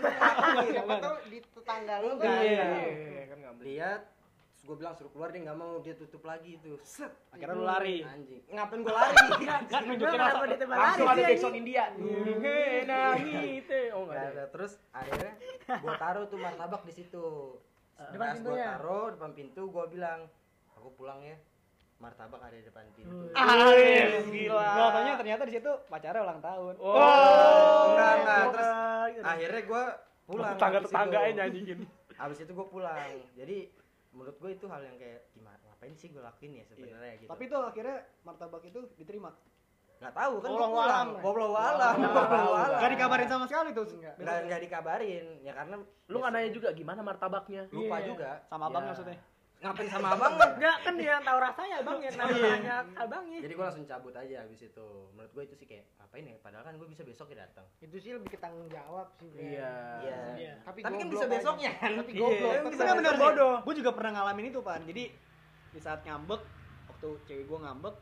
[0.70, 2.38] Siapa tahu di tetangga lu Enggak, kan?
[2.38, 2.66] Iya, iya.
[2.70, 4.02] iya, iya, kan nggak lihat
[4.66, 7.64] terus gue bilang suruh keluar dia nggak mau dia tutup lagi itu set Akhirnya lu
[7.64, 8.02] lari.
[8.02, 9.14] anjing ngapain gue lari
[9.62, 11.62] Enggak nunjukin Langsung lari ada backsound anjing?
[11.62, 11.86] India.
[11.86, 12.02] Oh,
[12.34, 14.26] enggak Nggak ada.
[14.26, 14.44] ada.
[14.50, 15.32] terus akhirnya
[15.70, 17.26] gue taruh tuh martabak di situ
[17.96, 18.66] Depan pas gue pintunya?
[18.74, 20.20] taruh depan pintu gue bilang
[20.74, 21.38] aku pulang ya
[21.96, 23.70] martabak ada di depan pintu Ah,
[24.26, 24.66] gila.
[24.74, 26.74] Gua taunya ternyata di situ pacarnya ulang tahun.
[26.76, 27.94] Oh.
[27.94, 28.70] enggak enggak terus
[29.14, 29.24] gitu.
[29.24, 29.84] akhirnya gue
[30.26, 31.38] pulang Tetangga-tetangga habis ya itu.
[31.38, 31.80] nyanyiin.
[32.16, 32.98] habis itu gue pulang
[33.36, 33.58] jadi
[34.16, 37.44] menurut gue itu hal yang kayak gimana ngapain sih gue lakuin ya sebenarnya gitu Tapi
[37.46, 39.36] tuh akhirnya martabak itu diterima.
[39.96, 41.08] nggak tahu kan gue Wallahu pulang alam.
[41.20, 42.68] wallahu alam Wallahu wallahu alam.
[42.68, 43.86] alam Gak dikabarin sama sekali tuh.
[43.94, 44.16] Enggak.
[44.18, 47.64] nggak nggak dikabarin ya karena Lu nggak nanya juga gimana martabaknya?
[47.70, 48.06] lupa Iya.
[48.06, 48.90] juga Sama abang Ya.
[48.92, 49.18] maksudnya.
[49.66, 53.40] Ngapain sama abang Enggak kan dia yang tahu rasanya abang ya, kenapa tanya abangnya?
[53.42, 56.64] jadi gue langsung cabut aja habis itu menurut gue itu sih kayak ngapain ya padahal
[56.64, 59.30] kan gue bisa besok ya datang Itu sih lebih ke tanggung jawab sih.
[59.34, 59.74] Iya.
[60.06, 60.20] Iya.
[60.38, 60.54] Iya.
[60.64, 62.54] Tapi, tapi kan bisa besoknya kan Tapi Iya, goblok.
[62.54, 62.86] bisa tetap.
[62.86, 63.56] nggak bener bodoh.
[63.66, 64.82] Gue juga pernah ngalamin itu pan.
[64.86, 65.04] Jadi
[65.76, 66.42] di saat ngambek,
[66.88, 67.96] waktu cewek gue ngambek,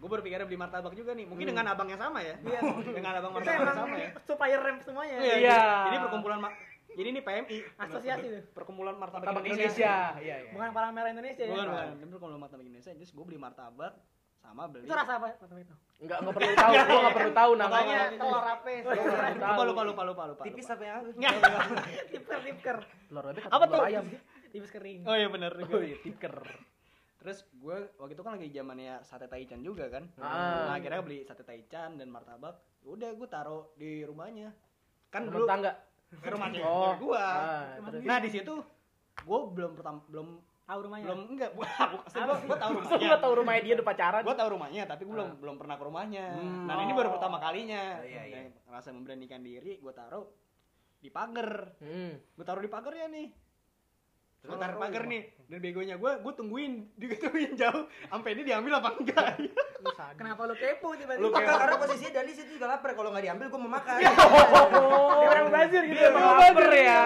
[0.00, 1.24] gue berpikir beli martabak juga nih.
[1.28, 2.36] Mungkin dengan abang yang sama ya.
[2.40, 2.60] Iya.
[2.92, 4.08] dengan abang martabak yang sama ya.
[4.24, 5.16] supaya rem semuanya.
[5.20, 5.34] Iya.
[5.40, 5.60] Iya.
[5.60, 6.38] Jadi, jadi perkumpulan
[6.94, 8.42] jadi ini PMI Asosiasi tuh.
[8.54, 9.70] Perkumpulan martabak, Martabak Indonesia.
[9.70, 10.22] Indonesia.
[10.22, 10.52] Iya, iya.
[10.54, 11.50] Bukan palang merah Indonesia ya.
[11.50, 11.86] Bukan, bukan.
[11.94, 12.90] Ini perkumpulan martabak Indonesia.
[12.94, 13.92] Terus gue beli martabak
[14.44, 14.84] sama beli.
[14.84, 15.28] Itu rasa apa?
[15.40, 15.74] Martabak itu.
[16.04, 17.96] Enggak enggak perlu tahu, gua enggak perlu tahu namanya.
[17.96, 18.68] Makanya telur apa?
[18.74, 20.42] Lupa, lupa, lupa, lupa, lupa.
[20.44, 21.32] tipis apa yang Nggak.
[22.12, 22.78] Tipker, tipker.
[23.08, 23.88] Telur bebek Apa telur tuh?
[23.88, 24.04] ayam.
[24.52, 25.00] Tipis kering.
[25.08, 25.52] Oh iya bener.
[25.54, 26.36] Oh iya, tiker.
[27.24, 30.04] Terus gue waktu itu kan lagi zamannya sate taichan juga kan.
[30.20, 30.68] Ah.
[30.68, 32.60] Nah, akhirnya beli sate taichan dan martabak.
[32.84, 34.52] Udah gue taruh di rumahnya.
[35.08, 35.72] Kan Rumah dulu tangga.
[36.16, 36.92] Ke rumah cewek Oh.
[37.00, 37.24] gua.
[37.24, 37.62] Ah.
[38.00, 38.54] Nah, di situ
[39.16, 40.28] gue belum pertama belum
[40.64, 41.04] Tahu rumahnya.
[41.04, 42.96] belum enggak gua gua, gua tahu rumahnya.
[42.98, 44.22] enggak tahu rumahnya dia udah pacaran.
[44.24, 46.26] Gua tahu rumahnya tapi gua belum belum pernah ke rumahnya.
[46.34, 46.64] Hmm.
[46.64, 47.82] Dan ini baru pertama kalinya.
[48.00, 48.40] Oh, iya, iya.
[48.64, 50.24] Ngerasa memberanikan diri, gua taruh
[50.98, 51.76] di pagar.
[51.78, 52.16] Hmm.
[52.32, 53.28] Gua taruh di pagar ya nih.
[54.44, 55.22] Terus taruh taruh pagar di nih.
[55.44, 59.40] Dan begonya gua gua tungguin, digituin jauh sampai ini diambil apa enggak.
[60.16, 61.20] Kenapa lu kepo tiba-tiba?
[61.20, 63.96] Lu Karena, posisinya Dandi situ juga lapar kalau nggak diambil gue mau makan
[64.74, 65.20] Oh.
[65.20, 65.96] Dia orang bazir gitu.
[65.96, 67.02] Dia lapar ya.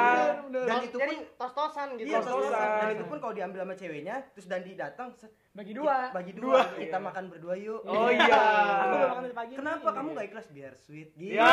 [0.49, 2.07] dan itu Jadi pun tos-tosan gitu.
[2.07, 2.69] iya tos-tosan.
[2.79, 5.09] dan itu pun kalau diambil sama ceweknya terus Dandi datang
[5.51, 6.15] Bagi dua.
[6.15, 6.79] bagi dua, Dua.
[6.79, 8.43] kita makan berdua yuk Oh iya.
[8.81, 9.53] Aku makan dari pagi.
[9.59, 11.51] kenapa kamu nggak ikhlas biar sweet gitu Ya.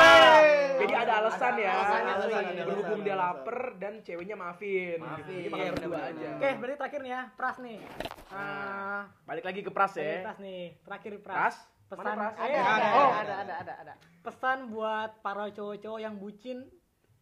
[0.77, 1.73] Jadi ada alasan ya.
[2.61, 5.01] Berhubung dia lapar dan ceweknya maafin.
[5.01, 5.49] Maafin.
[5.75, 6.27] Berdua aja.
[6.33, 7.77] Oke, berarti terakhir nih ya, Pras nih.
[8.29, 10.23] Ah, Balik lagi ke Pras ya.
[10.23, 10.63] Pras nih.
[10.81, 11.35] Terakhir Pras.
[11.35, 11.55] Pras?
[11.85, 12.33] Pesan Mana Pras?
[12.35, 13.93] Ada, ada, Ada, oh, ada, ada, ada, ada, ada.
[14.19, 16.65] pesan buat para cowok-cowok yang bucin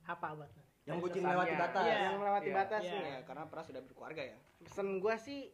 [0.04, 0.48] apa buat
[0.84, 1.96] yang bucin melewati batas Iya.
[2.02, 2.56] Yang melewati Iya.
[2.56, 2.92] batas Iya.
[2.94, 3.04] nih.
[3.06, 4.38] Ya, karena pras sudah berkeluarga ya.
[4.60, 5.52] Pesen gua sih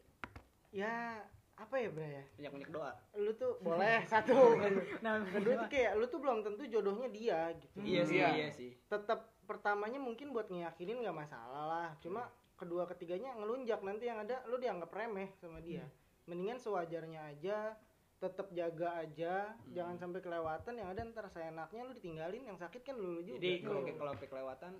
[0.69, 1.21] ya
[1.55, 2.23] apa ya, Bro ya?
[2.35, 2.91] Banyak-banyak doa.
[3.15, 4.57] Lu tuh boleh satu.
[5.01, 7.77] Nah, Kedua tuh kayak lu tuh belum tentu jodohnya dia gitu.
[7.79, 8.29] Iya sih, Iya.
[8.31, 8.71] iya sih.
[8.85, 11.89] Tetap pertamanya mungkin buat ngeyakinin nggak masalah lah.
[11.99, 12.29] Cuma
[12.59, 15.87] kedua ketiganya ngelunjak nanti yang ada lu dianggap remeh sama dia.
[16.27, 17.79] Mendingan sewajarnya aja
[18.19, 22.83] tetap jaga aja jangan sampai kelewatan yang ada ntar saya enaknya lu ditinggalin yang sakit
[22.83, 23.39] kan lu, juga.
[23.39, 24.73] Jadi kalau kalau sampai kelewatan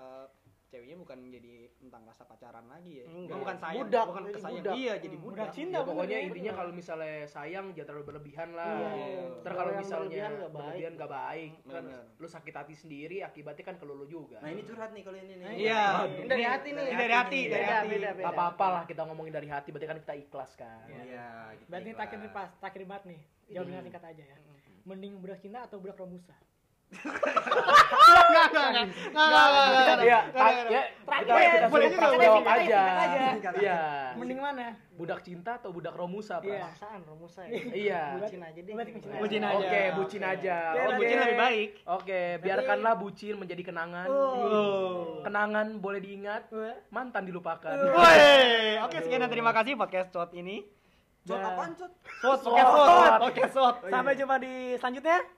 [0.00, 0.26] eh,
[0.68, 3.04] ceweknya bukan jadi tentang rasa pacaran lagi ya.
[3.08, 3.40] Enggak.
[3.40, 4.54] Bukan sayang, Budak, bukan kesayang.
[4.60, 4.74] budak.
[4.76, 5.32] Iya, jadi budak.
[5.32, 5.78] Budak cinta.
[5.78, 8.68] Ya, pokoknya bener, intinya kalau misalnya sayang jangan terlalu berlebihan lah.
[8.76, 9.22] Iya.
[9.40, 11.50] Ntar Kalau misalnya berlebihan nggak baik.
[11.58, 11.72] baik.
[11.72, 12.02] Kan Bener.
[12.20, 14.38] lu sakit hati sendiri akibatnya kan ke lu juga.
[14.38, 15.84] nah ini curhat nih kalau ini nih Iya.
[16.04, 16.84] Ini dari hati nih.
[16.84, 17.88] Ini dari hati, dari hati.
[17.88, 18.24] beda, beda.
[18.28, 20.84] Gak apa-apa lah kita ngomongin dari hati berarti kan kita ikhlas kan.
[20.88, 21.88] iya gitu Berarti
[22.18, 23.20] nih Pas, terakhir banget nih.
[23.48, 24.36] Jawabnya singkat aja ya.
[24.84, 26.36] Mending budak cinta atau budak romusa?
[26.88, 28.86] Enggak, enggak, enggak.
[29.12, 29.98] Enggak, enggak, enggak.
[30.00, 30.18] Iya,
[30.72, 30.82] ya.
[31.04, 32.52] Terakhir, boleh juga, jawab juga.
[32.56, 32.82] aja.
[33.60, 33.80] Iya.
[34.16, 34.66] Mending mana?
[34.96, 36.48] Budak cinta atau budak romusa, Pras?
[36.48, 36.64] Iya.
[36.64, 37.60] Perasaan Romusa ya.
[37.70, 38.02] Iya.
[38.18, 38.72] Bucin aja deh.
[38.74, 39.18] Bucin aja.
[39.20, 39.58] Bucin aja.
[39.60, 40.56] Oke, bucin aja.
[40.74, 40.96] Oke, Oke.
[40.98, 41.70] bucin lebih baik.
[41.86, 44.08] Oke, biarkanlah bucin menjadi kenangan.
[44.08, 45.20] Oh.
[45.22, 46.50] Kenangan boleh diingat,
[46.88, 47.68] mantan dilupakan.
[47.78, 50.64] Woi, oke sekian dan terima kasih podcast Cot ini.
[51.28, 51.92] Cot apaan, Cot?
[52.24, 53.92] Sot, podcast Sot, podcast.
[53.92, 55.37] Sampai jumpa di selanjutnya.